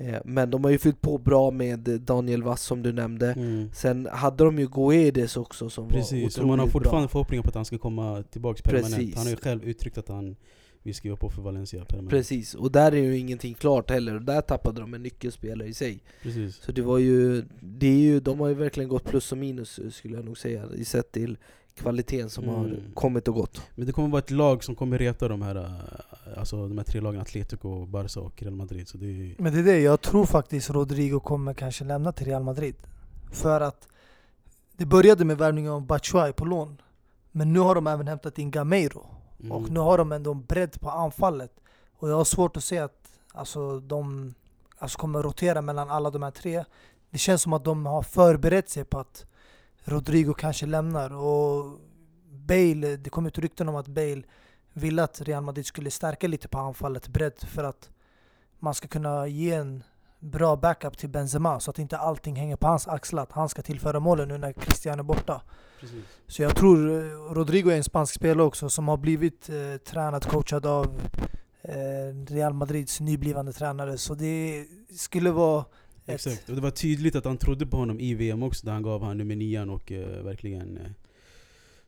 [0.00, 3.70] Eh, Men de har ju fyllt på bra med Daniel Vass som du nämnde Mm.
[3.74, 7.08] Sen hade de ju Guedes också som Precis, var och man har otroligt fortfarande bra
[7.12, 8.94] förhoppningar på att han ska komma tillbaka permanent.
[8.96, 9.14] Precis.
[9.16, 10.36] Han har ju själv uttryckt att han
[10.88, 12.10] vill skriva på för Valencia permanent.
[12.10, 15.74] Precis, och där är ju ingenting klart heller, och där tappade de en nyckelspelare i
[15.74, 16.56] sig Precis.
[16.62, 19.80] Så det var ju, det är ju, de har ju verkligen gått plus och minus
[19.90, 21.36] skulle jag nog säga i sett till
[21.74, 22.80] kvaliteten som har Mm.
[22.94, 26.38] kommit och gått Men det kommer vara ett lag som kommer reta de här, äh,
[26.38, 28.88] alltså de här tre lagen, Atletico, Barca och Real Madrid.
[28.88, 32.26] Så det är, Men det är det, jag tror faktiskt Rodrigo kommer kanske lämna till
[32.26, 32.74] Real Madrid.
[33.32, 33.88] För att
[34.76, 36.80] det började med värvningen av Batshuayi på lån.
[37.32, 39.06] Men nu har de även hämtat in Gameiro.
[39.40, 39.52] Mm.
[39.52, 41.60] Och nu har de ändå en bredd på anfallet.
[41.98, 44.34] Och jag har svårt att se att alltså, de
[44.78, 46.64] alltså, kommer rotera mellan alla de här tre.
[47.10, 49.26] Det känns som att de har förberett sig på att
[49.84, 51.14] Rodrigo kanske lämnar.
[51.14, 51.78] Och
[52.30, 54.22] Bale, det kom ut rykten om att Bale
[54.72, 57.90] ville att Real Madrid skulle stärka lite på anfallet, bredd, för att
[58.58, 59.82] man ska kunna ge en
[60.20, 63.22] bra backup till Benzema så att inte allting hänger på hans axlar.
[63.22, 65.42] Att han ska tillföra målen nu när Cristiano är borta.
[65.80, 66.04] Precis.
[66.26, 70.26] Så jag tror eh, Rodrigo är en spansk spelare också som har blivit eh, tränad,
[70.26, 71.00] coachad av
[71.62, 73.98] eh, Real Madrids nyblivande tränare.
[73.98, 75.64] Så det skulle vara
[76.06, 76.14] ett...
[76.14, 78.82] Exakt, och det var tydligt att han trodde på honom i VM också, där han
[78.82, 80.90] gav han nummer nian och eh, verkligen eh,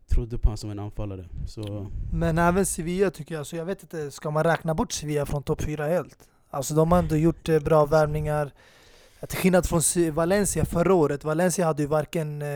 [0.07, 1.28] trodde på honom som en anfallare.
[1.47, 5.26] Så Men även Sevilla tycker jag, så jag vet inte, ska man räkna bort Sevilla
[5.26, 6.28] från topp 4 helt?
[6.51, 8.51] Alltså de har ändå gjort eh, bra värvningar.
[9.28, 9.80] Till skillnad från
[10.12, 12.48] Valencia förra året, Valencia hade ju varken eh,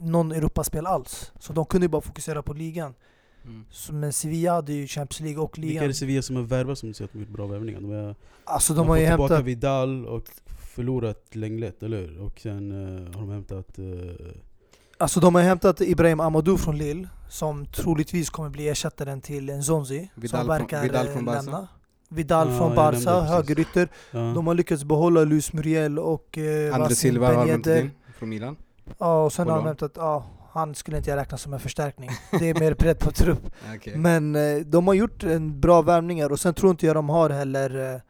[0.00, 1.32] någon Europaspel alls.
[1.38, 2.94] Så de kunde ju bara fokusera på ligan.
[3.44, 3.64] Mm.
[3.70, 5.88] Så, men Sevilla hade ju Champions League och vilka är ligan.
[5.88, 7.80] det Sevilla som har värvat som du säger att de har gjort bra värvningar?
[7.80, 9.46] De har, Alltså de de har ju fått tillbaka hämtat...
[9.46, 10.24] Vidal och
[10.74, 12.20] förlorat Lenglet, eller hur?
[12.20, 13.78] Och sen eh, har de hämtat...
[13.78, 13.84] eh,
[14.98, 20.10] Alltså de har hämtat Ibrahim Amadou från Lille Som troligtvis kommer bli ersättaren till Nzonzi
[20.14, 21.42] Vidal Som från- verkar Vidal eh, från Barca.
[21.42, 21.68] lämna
[22.08, 23.88] Vidal Ja, från Barca, högerytter.
[24.10, 24.18] Ja.
[24.18, 28.56] De har lyckats behålla Luis Muriel och eh, André Silva har hämtat in från Milan.
[28.98, 29.66] Ja, och sen har de lån.
[29.66, 32.10] hämtat, ja, han skulle inte jag räkna som en förstärkning.
[32.38, 33.50] Det är mer bredd på trupp.
[33.76, 33.96] Okej.
[33.96, 37.30] Men eh, de har gjort en bra värvningar och sen tror inte jag de har
[37.30, 38.00] heller eh,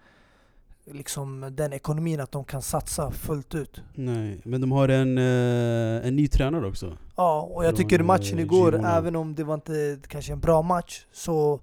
[0.95, 3.81] liksom den ekonomin att de kan satsa fullt ut.
[3.95, 6.97] Nej, men de har en, eh, en ny tränare också.
[7.17, 8.97] Ja, och jag Från, tycker matchen eh, igår, Girona.
[8.97, 11.61] även om det var inte kanske en bra match, så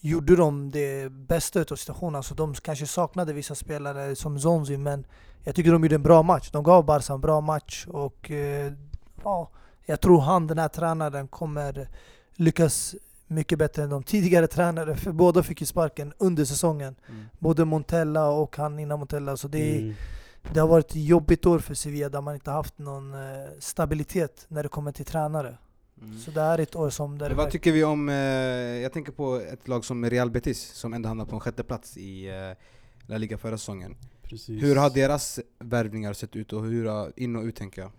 [0.00, 2.14] gjorde de det bästa utav situationen.
[2.16, 5.04] Alltså de kanske saknade vissa spelare som Zonzi, men
[5.44, 6.50] jag tycker de gjorde en bra match.
[6.50, 8.72] De gav Barca en bra match och eh,
[9.24, 9.50] ja,
[9.86, 11.88] jag tror han, den här tränaren, kommer
[12.36, 12.94] lyckas
[13.26, 14.96] mycket bättre än de tidigare tränare.
[14.96, 16.94] För båda fick ju sparken under säsongen.
[17.08, 17.24] Mm.
[17.38, 19.36] Både Montella och han innan Montella.
[19.36, 19.94] Så det, Mm.
[20.52, 23.20] det har varit ett jobbigt år för Sevilla där man inte haft någon eh,
[23.58, 25.56] stabilitet när det kommer till tränare.
[26.02, 26.18] Mm.
[26.18, 27.18] Så det är ett år som...
[27.18, 28.14] Där vad tycker vi om, eh,
[28.82, 31.96] jag tänker på ett lag som Real Betis som ändå hamnade på en sjätte plats
[31.96, 32.56] i eh,
[33.06, 33.96] La Liga förra säsongen.
[34.22, 34.62] Precis.
[34.62, 37.90] Hur har deras värvningar sett ut och hur har, in och ut tänker jag?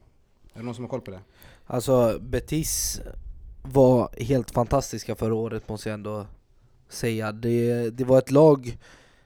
[0.54, 1.20] Är det någon som har koll på det?
[1.66, 3.02] Alltså Betis
[3.64, 6.28] var helt fantastiska förra året måste jag ändå
[6.90, 7.32] säga.
[7.32, 8.78] Det, det var ett lag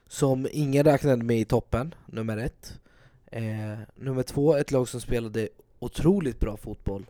[0.08, 2.80] som ingen räknade med i toppen, nummer ett.
[3.26, 5.48] Eh, nummer två, ett lag som spelade
[5.78, 7.06] otroligt bra fotboll.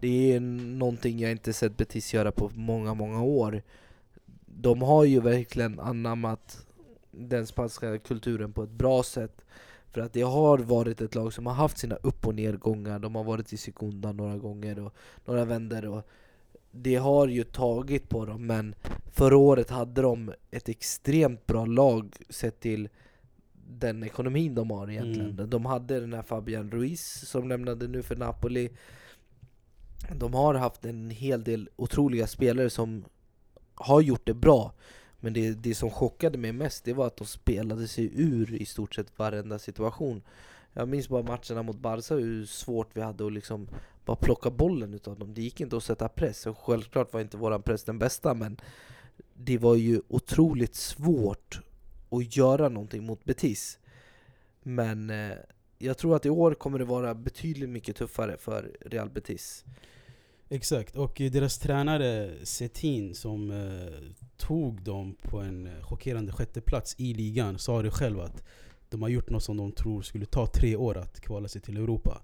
[0.00, 3.62] Det är någonting jag inte sett Betis göra på många, många år.
[4.46, 6.66] De har ju verkligen anammat
[7.10, 9.44] den spanska kulturen på ett bra sätt.
[9.92, 13.14] För att det har varit ett lag som har haft sina upp och nedgångar, de
[13.14, 14.94] har varit i sekunda några gånger och
[15.24, 16.08] några vänder och
[16.70, 18.74] det har ju tagit på dem men
[19.12, 22.88] förra året hade de ett extremt bra lag sett till
[23.78, 25.30] den ekonomin de har egentligen.
[25.30, 25.50] Mm.
[25.50, 28.70] De hade den här Fabian Ruiz som lämnade nu för Napoli.
[30.08, 33.04] De har haft en hel del otroliga spelare som
[33.74, 34.72] har gjort det bra.
[35.20, 38.66] Men det, det som chockade mig mest det var att de spelade sig ur i
[38.66, 40.22] stort sett varenda situation.
[40.72, 43.68] Jag minns bara matcherna mot Barca hur svårt vi hade att liksom
[44.04, 45.34] bara plocka bollen utav dem.
[45.34, 46.46] Det gick inte att sätta press.
[46.46, 48.60] Och självklart var inte våran press den bästa men
[49.34, 51.60] det var ju otroligt svårt
[52.10, 53.78] att göra någonting mot Betis.
[54.62, 55.36] Men eh,
[55.82, 59.64] jag tror att i år kommer det vara betydligt mycket tuffare för Real Betis.
[60.48, 67.58] Exakt, och deras tränare Setin som eh, tog dem på en chockerande sjätteplats i ligan
[67.58, 68.42] sa det själv att
[68.88, 71.76] de har gjort något som de tror skulle ta tre år att kvala sig till
[71.76, 72.22] Europa.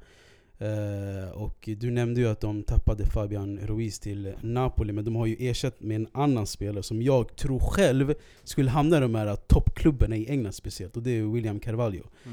[0.58, 5.26] Eh, och du nämnde ju att de tappade Fabian Ruiz till Napoli, men de har
[5.26, 9.36] ju ersatt med en annan spelare som jag tror själv skulle hamna i de här
[9.36, 12.02] toppklubbarna i England speciellt, och det är William Carvalho.
[12.24, 12.30] Eh,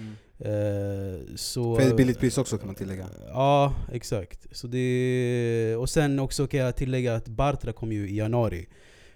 [1.35, 3.05] så, För ett billigt pris också kan man tillägga.
[3.27, 4.47] Ja, exakt.
[4.51, 8.67] Så det, och sen också kan jag tillägga att Bartra kom ju i januari.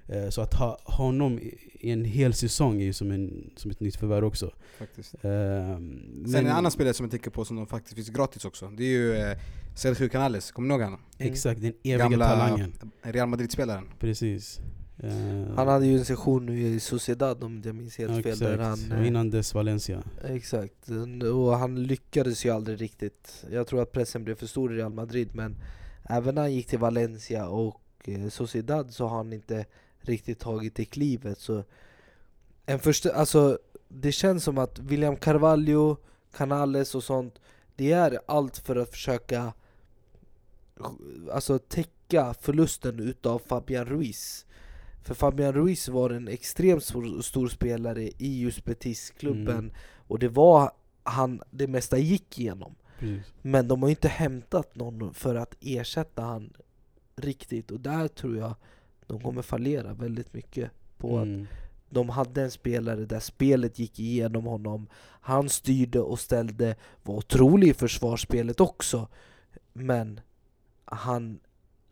[0.08, 1.40] Eh, Så att ha honom
[1.80, 4.52] i en hel säsong är ju som, en, som ett nytt förvärv också.
[4.80, 5.14] Faktiskt.
[5.14, 8.68] Eh, Sen en annan spelare som jag tänker på som de faktiskt finns gratis också,
[8.78, 9.38] det är ju eh,
[9.76, 11.00] Sergio Canales, kommer ni ihåg honom?
[11.18, 12.74] Exakt, den eviga talangen.
[13.02, 13.90] Real Madrid-spelaren.
[14.00, 14.60] Precis.
[15.00, 18.40] Eh, Han hade ju en session nu i Sociedad om jag minns helt fel.
[18.40, 20.04] Där han, Och eh, innan dess Valencia.
[20.24, 20.90] Exakt,
[21.34, 23.46] och han lyckades ju aldrig riktigt.
[23.52, 25.56] Jag tror att pressen blev för stor i Real Madrid men
[26.04, 29.66] även när han gick till Valencia och eh, Sociedad så har han inte
[30.00, 31.40] riktigt tagit det klivet.
[31.40, 31.64] Så
[32.66, 35.98] en första, alltså, det känns som att William Carvalho,
[36.32, 37.40] Canales och sånt
[37.76, 39.54] det är allt för att försöka
[41.32, 44.46] alltså, täcka förlusten utav Fabian Ruiz.
[45.08, 49.72] För Fabian Ruiz var en extremt stor, stor spelare i just Betis-klubben Mm.
[50.08, 50.72] och det var
[51.04, 52.76] han det mesta gick igenom.
[53.00, 53.34] Precis.
[53.42, 56.54] Men de har ju inte hämtat någon för att ersätta han
[57.16, 58.56] riktigt och där tror jag
[59.08, 61.48] de kommer fallera väldigt mycket på att Mm.
[61.90, 64.88] de hade en spelare där spelet gick igenom honom
[65.22, 69.08] Han styrde och ställde, var otrolig i försvarsspelet också
[69.74, 70.20] Men
[70.86, 71.40] han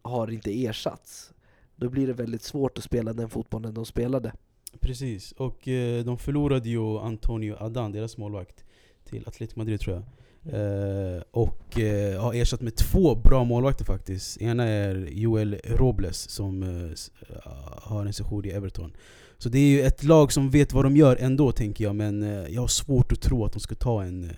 [0.01, 1.33] har inte ersatts
[1.75, 4.31] Då blir det väldigt svårt att spela den fotbollen de spelade
[4.79, 8.63] Precis, och eh, de förlorade ju Antonio Adan, deras målvakt,
[9.03, 10.03] till Atletico Madrid tror jag.
[10.47, 14.41] Eh, och eh, har ersatt med två bra målvakter faktiskt.
[14.41, 16.91] Ena är Joel Robles som eh,
[17.29, 17.51] eh,
[17.81, 18.91] har en session i Everton.
[19.37, 22.23] Så det är ju ett lag som vet vad de gör ändå tänker jag, men
[22.23, 24.31] eh, jag har svårt att tro att de ska ta en,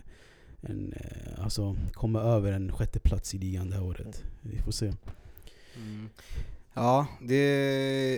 [0.61, 4.23] en eh, alltså komma över en sjätte plats i ligan det här året.
[4.41, 4.85] Vi får se.
[5.75, 6.09] Mm.
[6.80, 7.36] Ja, det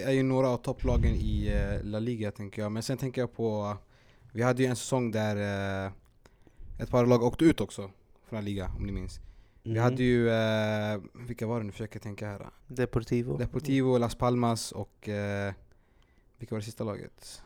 [0.03, 2.72] är ju några av topplagen i eh, La Liga tänker jag.
[2.72, 3.78] Men sen tänker jag på,
[4.32, 5.36] vi hade ju en säsong där
[5.86, 5.91] eh,
[6.80, 7.82] ett par lag åkte ut också
[8.30, 9.20] från La Liga, om ni minns.
[9.64, 9.84] Vi Mm.
[9.84, 12.47] hade ju, eh, vilka var det nu försöker jag tänka här?
[12.68, 15.10] Deportivo Deportivo, Las Palmas och,
[16.38, 17.41] vilka var det sista laget?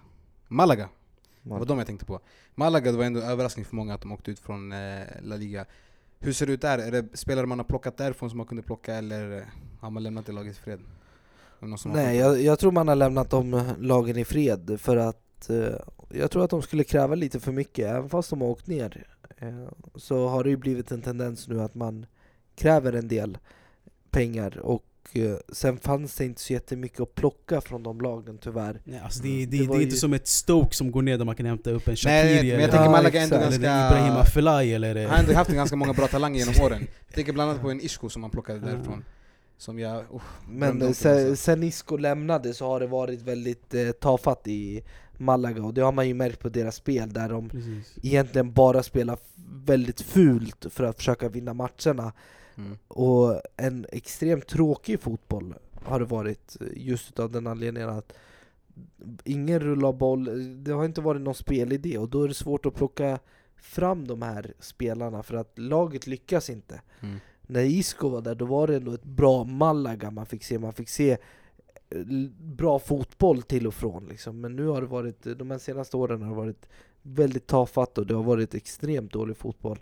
[0.48, 0.90] Malaga.
[1.42, 2.20] Det var de jag tänkte på.
[2.56, 4.70] Malaga, det var ändå en överraskning för många att de åkte ut från
[5.22, 5.66] La Liga.
[6.20, 6.78] Hur ser det ut där?
[6.80, 9.46] Är det spelare man har plockat därifrån som man kunde plocka eller
[9.80, 10.80] har man lämnat det laget i fred?
[11.86, 15.58] Nej, jag, jag tror man har lämnat de lagen i fred för att eh,
[16.10, 19.08] jag tror att de skulle kräva lite för mycket, även fast de har åkt ner.
[19.38, 19.48] Eh,
[19.96, 22.06] så har det ju blivit en tendens nu att man
[22.56, 23.38] kräver en del
[24.12, 28.82] pengar och eh, sen fanns det inte så jättemycket att plocka från de lagen tyvärr.
[28.84, 31.02] Nej, alltså det, det, Det det, var är ju- inte som ett Stoke som går
[31.02, 33.22] ner där man kan hämta upp en Nej, Shaqiri men jag eller, tänker Ja, Malaga
[33.22, 33.56] ändå ganska...
[33.88, 34.96] Ibrahim Afellay eller...
[35.02, 36.88] Han har ändå haft ganska många bra talanger genom åren.
[37.08, 39.04] Jag tänker bland annat på en Isco som man plockade därifrån.
[39.58, 40.04] Som jag...
[40.12, 44.84] Oh, Men eh, sen, sen Isco lämnade så har det varit väldigt eh, tafatt i
[45.18, 47.98] Malaga och det har man ju märkt på deras spel där de Precis.
[48.02, 49.18] egentligen bara spelar
[49.66, 52.14] väldigt fult för att försöka vinna matcherna.
[52.56, 52.78] mm.
[52.88, 58.14] Och en extremt tråkig fotboll har det varit eh, just av den anledningen att
[59.24, 60.30] ingen rullar boll,
[60.64, 63.20] det har inte varit någon spelidé och då är det svårt att plocka
[63.56, 66.82] fram de här spelarna för att laget lyckas inte.
[67.02, 67.20] Mm.
[67.54, 70.74] När Isco var där då var det ändå ett bra Malaga man fick se, man
[70.74, 71.12] fick se
[71.90, 72.00] eh,
[72.40, 74.42] bra fotboll till och från liksom.
[74.42, 76.70] Men nu har det varit, de här senaste åren har det varit
[77.02, 79.80] väldigt tafatt och det har varit extremt dålig fotboll.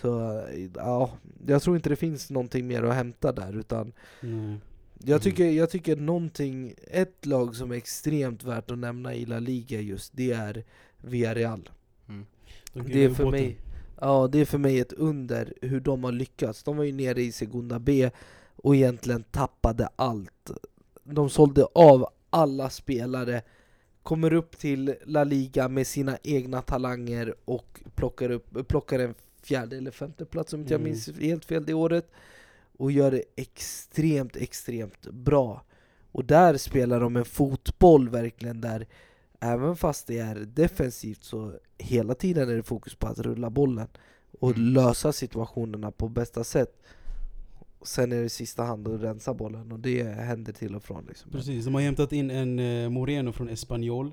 [0.00, 1.10] Så eh, ja,
[1.46, 4.56] jag tror inte det finns någonting mer att hämta där utan Nej.
[4.98, 9.38] jag tycker, jag tycker någonting, ett lag som är extremt värt att nämna i La
[9.38, 10.64] Liga just, det är
[10.96, 11.70] Villarreal.
[12.72, 13.56] De Det är för mig,
[14.00, 16.62] ja det är för mig ett under hur de har lyckats.
[16.62, 18.10] De var ju nere i Segunda B
[18.56, 20.50] och egentligen tappade allt.
[21.04, 23.42] De sålde av alla spelare,
[24.02, 29.76] kommer upp till La Liga med sina egna talanger och plockar, upp, plockar en fjärde
[29.76, 30.92] eller femte plats om inte jag Mm.
[30.92, 32.10] minns helt fel det året.
[32.78, 35.64] Och gör det extremt, extremt bra.
[36.12, 38.86] Och där spelar de en fotboll verkligen där
[39.40, 43.86] Även fast det är defensivt så hela tiden är det fokus på att rulla bollen
[44.40, 44.62] och Mm.
[44.72, 46.82] lösa situationerna på bästa sätt.
[47.82, 51.04] Sen är det i sista hand att rensa bollen och det händer till och från.
[51.08, 51.30] Liksom.
[51.30, 54.12] Precis, de har hämtat in en eh, Moreno från Espanyol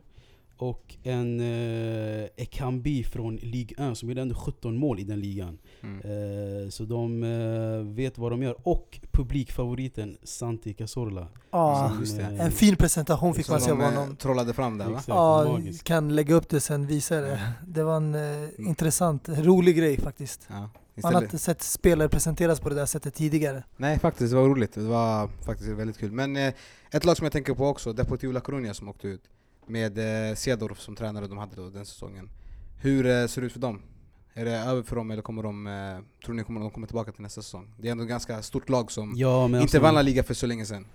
[0.58, 5.58] och en eh, Ekambi från Ligue 1 som gjorde ändå 17 mål i den ligan.
[5.84, 5.98] Mm.
[5.98, 8.56] Eh, så de eh, vet vad de gör.
[8.64, 11.28] Och publikfavoriten Santi Cazorla.
[11.52, 12.24] Som, det.
[12.24, 14.16] eh, en fin presentation fick man se av eh, honom.
[14.16, 15.02] trollade fram där va?
[15.08, 15.84] Ja, magiskt.
[15.84, 17.40] kan lägga upp det sen, visa det.
[17.68, 20.48] Det var en eh, intressant, rolig grej faktiskt.
[20.50, 20.70] Ja.
[21.04, 23.64] Man har inte sett spelare presenteras på det där sättet tidigare.
[23.78, 24.74] Nej faktiskt, det var roligt.
[24.74, 26.12] Det var faktiskt väldigt kul.
[26.12, 26.54] Men eh,
[26.92, 29.22] ett lag som jag tänker på också, Deportivo La Coruña som åkte ut.
[29.68, 29.98] Med
[30.30, 32.30] eh, Cedorf som tränare de hade då den säsongen.
[32.82, 33.82] Hur eh, ser det ut för dem?
[34.34, 37.12] Är det över för dem eller kommer de, eh, tror ni kommer de kommer tillbaka
[37.12, 37.68] till nästa säsong?
[37.80, 40.24] Det är ändå ett ganska stort lag som Ja, men inte alltså- vann La Liga
[40.24, 40.86] för så länge sedan.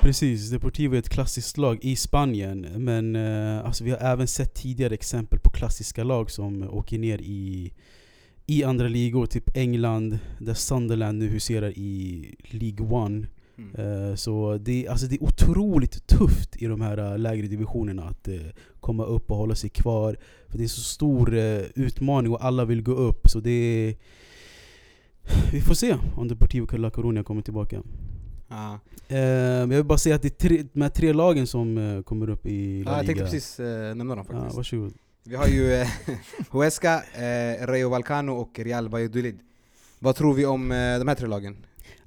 [0.00, 3.16] Precis, Deportivo är ett klassiskt lag i Spanien men
[3.64, 7.72] alltså vi har även sett tidigare exempel på klassiska lag som åker ner i,
[8.46, 13.26] i andra ligor, typ England, där Sunderland nu huserar i League One.
[13.58, 13.74] Mm.
[14.10, 18.28] Eh, så det, alltså det är otroligt tufft i de här eh, lägre divisionerna att
[18.28, 18.34] eh,
[18.80, 20.16] komma upp och hålla sig kvar.
[20.48, 21.34] För det är så stor
[21.74, 23.28] utmaning och alla vill gå upp.
[23.28, 23.96] Så det är,
[25.52, 27.82] Vi får se om Deportivo La Coruña kommer tillbaka.
[29.08, 32.30] Men jag vill bara säga att det är tre, de här tre lagen som kommer
[32.30, 33.24] upp i La Ja, jag tänkte Liga.
[33.32, 33.58] precis
[33.94, 34.56] nämna dem faktiskt.
[34.56, 34.92] varsågod.
[35.24, 35.84] Vi har ju
[36.50, 37.02] Huesca,
[37.60, 39.38] Rayo Vallecano och Real Valladolid.
[39.98, 41.56] Vad tror vi om de här tre lagen?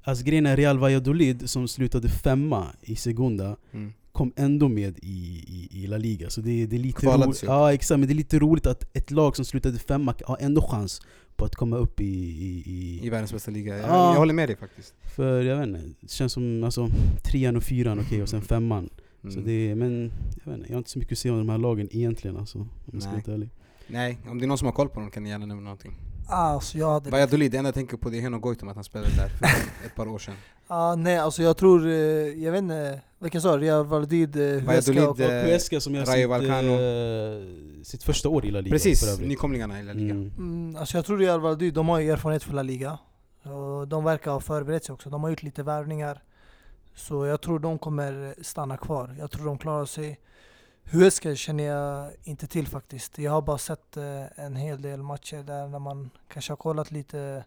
[0.04, 3.92] Alltså grejen är Real Valladolid som slutade femma i Segunda Mm.
[4.12, 5.08] kom ändå med i,
[5.48, 6.30] i, i La Liga.
[6.30, 7.42] Så det, det är lite roligt.
[7.42, 10.62] Ja exakt, men det är lite roligt att ett lag som slutade femma har ändå
[10.62, 11.02] chans
[11.36, 12.04] på att komma upp i...
[12.04, 13.76] i, I i världens bästa liga.
[13.76, 14.12] Jag, Ja.
[14.12, 14.94] jag håller med dig faktiskt.
[15.16, 16.88] för jag vet inte, det känns som alltså,
[17.24, 18.88] trean och fyran okej och sen femman.
[19.22, 19.34] Mm.
[19.34, 20.12] Så det men
[20.44, 22.36] jag vet inte, jag har inte så mycket att säga om de här lagen egentligen
[22.36, 23.50] alltså, om jag ska vara ärlig.
[23.86, 25.92] Nej, om det är någon som har koll på dem kan ni gärna nämna någonting.
[26.32, 27.10] Alltså jag hade...
[27.10, 29.46] Valladolid, det enda jag tänker på det är Heno Goitom, att han spelade där för
[29.86, 30.34] ett par år sedan.
[30.66, 31.92] Ah, nej, alltså jag tror, eh,
[32.44, 33.62] jag vet inte, vilken sa du?
[33.62, 35.20] Real Valladolid, eh, Huesca och...
[35.20, 39.18] eh, Och Huesca som gör Rayo sitt, eh, sitt första år i La Liga Precis,
[39.20, 40.14] nykomlingarna i La Liga.
[40.14, 40.32] Mm.
[40.38, 42.98] Mm, alltså jag tror Real Valladolid, de har ju erfarenhet för La Liga.
[43.42, 46.22] Och de verkar ha förberett sig också, de har gjort lite värvningar.
[46.94, 49.16] Så jag tror de kommer stanna kvar.
[49.18, 50.18] Jag tror de klarar sig.
[50.84, 53.18] Huesca känner jag inte till faktiskt.
[53.18, 56.90] Jag har bara sett eh, en hel del matcher där när man kanske har kollat
[56.90, 57.44] lite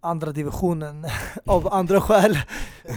[0.00, 1.06] andra divisionen
[1.46, 2.38] av andra skäl.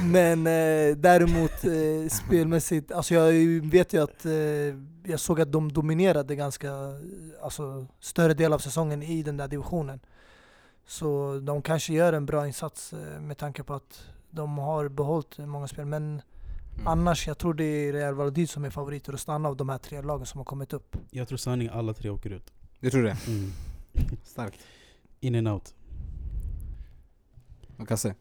[0.03, 3.31] Men eh, däremot eh, spelmässigt, alltså jag
[3.71, 4.31] vet ju att eh,
[5.11, 6.71] jag såg att de dominerade ganska,
[7.41, 9.99] alltså större del av säsongen i den där divisionen.
[10.85, 15.37] Så de kanske gör en bra insats eh, med tanke på att de har behållit
[15.37, 15.85] många spel.
[15.85, 16.21] Men
[16.75, 16.87] Mm.
[16.87, 19.77] Annars, jag tror det är Real Valladolid som är favoriter att stanna av de här
[19.77, 20.97] tre lagen som har kommit upp.
[21.11, 22.53] Jag tror sanning alla tre åker ut.
[22.79, 23.17] Jag tror det.
[23.27, 23.51] Mm.
[24.23, 24.59] Starkt.
[25.19, 25.73] In and out.
[27.77, 28.13] Man kan se.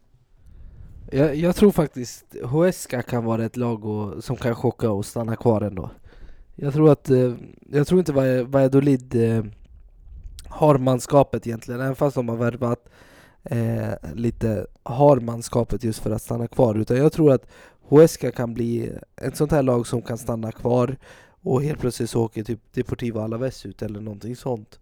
[1.11, 5.35] Jag, jag tror faktiskt Huesca kan vara ett lag och, som kan chocka och stanna
[5.35, 5.89] kvar ändå.
[6.55, 7.33] Jag tror att, eh,
[7.71, 9.43] jag tror inte Va- Valladolid eh,
[10.45, 12.89] har manskapet egentligen, även fast de har värvat
[13.43, 16.75] eh, lite, har manskapet just för att stanna kvar.
[16.75, 17.47] Utan jag tror att
[17.89, 20.97] Huesca kan bli ett sånt här lag som kan stanna kvar
[21.41, 24.79] och helt plötsligt så åker typ Deportivo Alaves ut eller någonting sånt.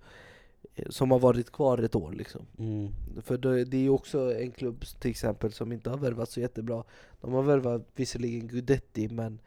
[0.75, 2.41] eh, Som har varit kvar ett år liksom.
[2.57, 2.89] Mm.
[3.21, 6.83] För det, är ju också en klubb till exempel som inte har värvat så jättebra.
[7.21, 9.39] De har värvat visserligen Gudetti men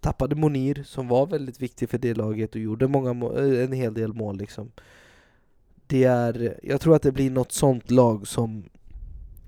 [0.00, 3.72] tappade Monir som var väldigt viktig för det laget och gjorde många må- eh, en
[3.72, 4.72] hel del mål liksom.
[5.86, 8.64] Det är, jag tror att det blir något sånt lag som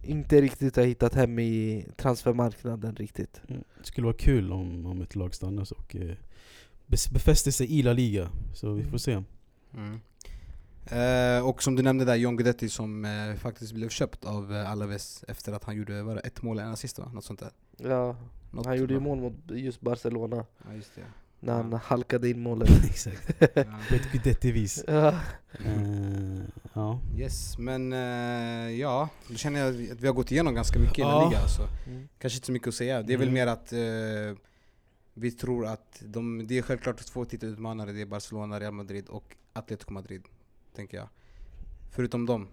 [0.02, 3.40] inte riktigt har hittat hem i transfermarknaden riktigt.
[3.48, 3.64] Mm.
[3.78, 6.16] Det skulle vara kul om, om ett lag stannas och eh,
[6.86, 8.30] befäster sig i La Liga.
[8.54, 9.22] Så vi får se.
[9.74, 10.00] Mm.
[10.86, 14.70] Eh, och som du nämnde där, John Guidetti som eh, faktiskt blev köpt av eh,
[14.70, 17.10] Alaves efter att han gjorde var det, ett mål, en assist va?
[17.14, 17.50] Något sånt där.
[17.76, 18.16] Ja,
[18.50, 21.04] Något, han gjorde ju mål mot just Barcelona Ja, just det.
[21.42, 21.80] När han Ja.
[21.84, 22.70] halkade in målet.
[22.84, 23.38] Exakt.
[23.88, 24.84] På ett Guidetti-vis.
[24.88, 25.08] Ja.
[25.64, 26.40] Eh,
[26.72, 27.00] ja.
[27.18, 31.02] Yes, men eh, ja, då känner jag att vi har gått igenom ganska mycket i
[31.02, 31.28] La Ja.
[31.28, 31.62] Liga alltså.
[31.86, 32.08] Mm.
[32.18, 33.02] Kanske inte så mycket att säga.
[33.02, 33.34] Det är väl Mm.
[33.34, 34.38] mer att eh,
[35.14, 39.36] vi tror att de, det är självklart två titelutmanare, det är Barcelona, Real Madrid och
[39.52, 40.22] Atletico Madrid.
[40.76, 41.08] Tänker jag.
[41.90, 42.48] Förutom dem,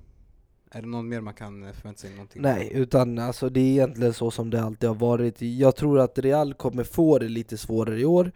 [0.72, 2.42] är det någon mer man kan förvänta sig någonting?
[2.42, 5.42] Nej, utan alltså det är egentligen så som det alltid har varit.
[5.42, 8.32] Jag tror att Real kommer få det lite svårare i år,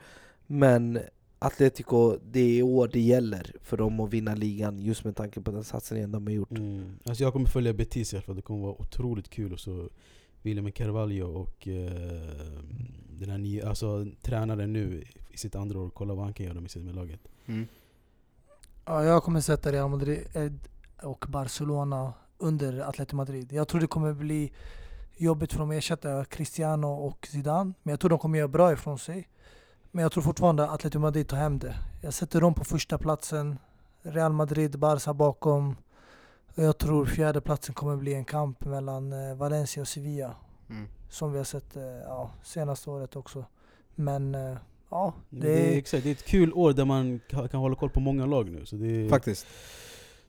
[0.47, 0.99] men
[1.39, 5.41] Atletico, det är i år det gäller för dem att vinna ligan just med tanke
[5.41, 6.51] på den satsningen de har gjort.
[6.51, 6.95] Mm.
[7.05, 9.53] Alltså jag kommer följa Betis i alla fall, det kommer vara otroligt kul.
[9.53, 9.89] Och så
[10.41, 11.91] William Carvalho och eh,
[13.09, 16.61] den här nya, alltså, tränaren nu i sitt andra år, kolla vad han kan göra
[16.61, 17.19] med sitt med laget.
[17.45, 17.67] Mm.
[18.85, 20.51] Ja, jag kommer sätta Real Madrid eh,
[21.07, 23.53] och Barcelona under Atletico Madrid.
[23.53, 24.51] Jag tror det kommer bli
[25.17, 27.73] jobbigt för dem att ersätta Cristiano och Zidane.
[27.83, 29.27] Men jag tror de kommer göra bra ifrån sig.
[29.95, 31.75] Men jag tror fortfarande att Atletico Madrid tar hem det.
[32.01, 33.59] Jag sätter dem på första platsen.
[34.01, 35.75] Real Madrid, Barca bakom.
[36.55, 40.35] Och jag tror fjärde platsen kommer bli en kamp mellan eh, Valencia och Sevilla.
[40.69, 40.87] Mm.
[41.09, 43.45] Som vi har sett eh, ja, senaste året också.
[43.95, 44.57] Men eh,
[44.89, 47.75] ja, Det, det är, exakt, det är ett kul år där man kan, kan hålla
[47.75, 48.65] koll på många lag nu.
[48.65, 49.47] Så det är, Faktiskt.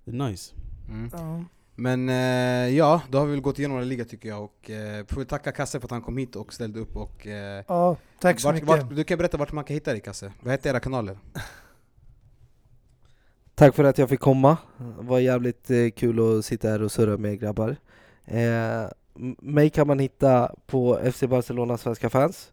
[0.04, 0.54] det är nice.
[0.88, 1.10] Mm.
[1.12, 1.44] Ja.
[1.74, 5.06] Men eh, ja, då har vi väl gått igenom La Liga tycker jag och eh,
[5.06, 7.96] får vi tacka Kasse för att han kom hit och ställde upp och eh, ja,
[8.20, 8.68] tack så vart, mycket.
[8.68, 11.18] vart, Du kan berätta vart man kan hitta dig Kasse, vad heter era kanaler?
[13.54, 14.56] Tack för att jag fick komma.
[14.76, 17.76] Det var jävligt eh, kul att sitta här och surra med grabbar.
[18.24, 18.84] Eh,
[19.40, 22.52] mig kan man hitta på FC Barcelona Svenska fans.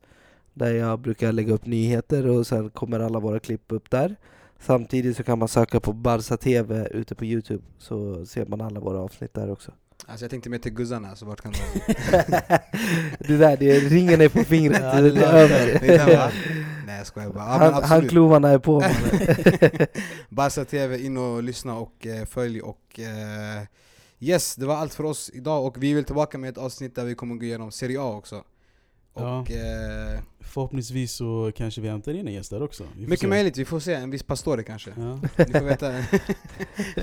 [0.53, 4.15] Där jag brukar lägga upp nyheter och sen kommer alla våra klipp upp där.
[4.61, 8.79] Samtidigt så kan man söka på Barca TV ute på Youtube så ser man alla
[8.79, 9.71] våra avsnitt där också.
[10.05, 11.95] Alltså jag tänkte mer till guzzarna, så vart kan man...
[13.19, 15.79] det där, det är, ringen är på fingret, Ja, det är över.
[15.79, 16.31] Det är va?
[16.85, 18.79] Nej jag skojar bara, ja, Han, handklovarna är på.
[20.29, 23.63] Barca TV, in och lyssna och eh, följ och eh,
[24.19, 27.05] Yes, det var allt för oss idag och vi väl tillbaka med ett avsnitt där
[27.05, 28.43] vi kommer gå igenom Serie A också
[29.13, 29.39] Och Ja.
[29.39, 32.83] eh, Förhoppningsvis så kanske vi hämtar in en gäst där också.
[32.95, 33.27] Mycket se.
[33.27, 35.19] möjligt, vi får se, en viss Pastore kanske Ja.
[35.47, 35.91] Ni får veta,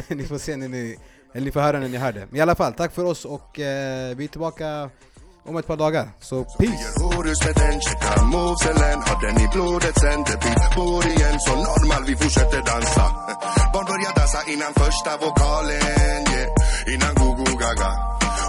[0.15, 0.97] ni får se när ni,
[1.35, 3.25] eller ni får höra när ni hör det Men i alla fall, tack för oss
[3.25, 4.91] och eh, vi är tillbaka
[5.45, 7.01] om ett par dagar, så peace!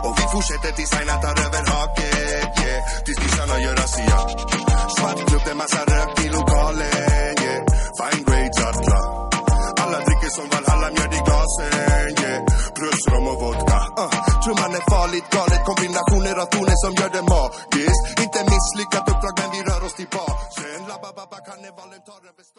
[0.08, 2.80] Och vi fortsätter tills Aina tar över haket, yeah.
[3.06, 4.20] Tills nissarna gör razzia.
[4.96, 7.62] Svart klubb, det massa rök i lokalen, yeah.
[7.98, 9.00] Fine grades alla
[9.84, 11.72] Alla dricker som Valhalla, mjöd i glasen,
[12.24, 12.40] yeah.
[12.78, 14.12] Plus rom och vodka, uh.
[14.44, 18.04] Trumman är farligt galet, kombinationer av toner som gör det magiskt.
[18.24, 20.44] Inte misslyckat uppdrag, men vi rör oss tillbaks.
[20.60, 22.59] Basen La bababa, karnevalen tar över stan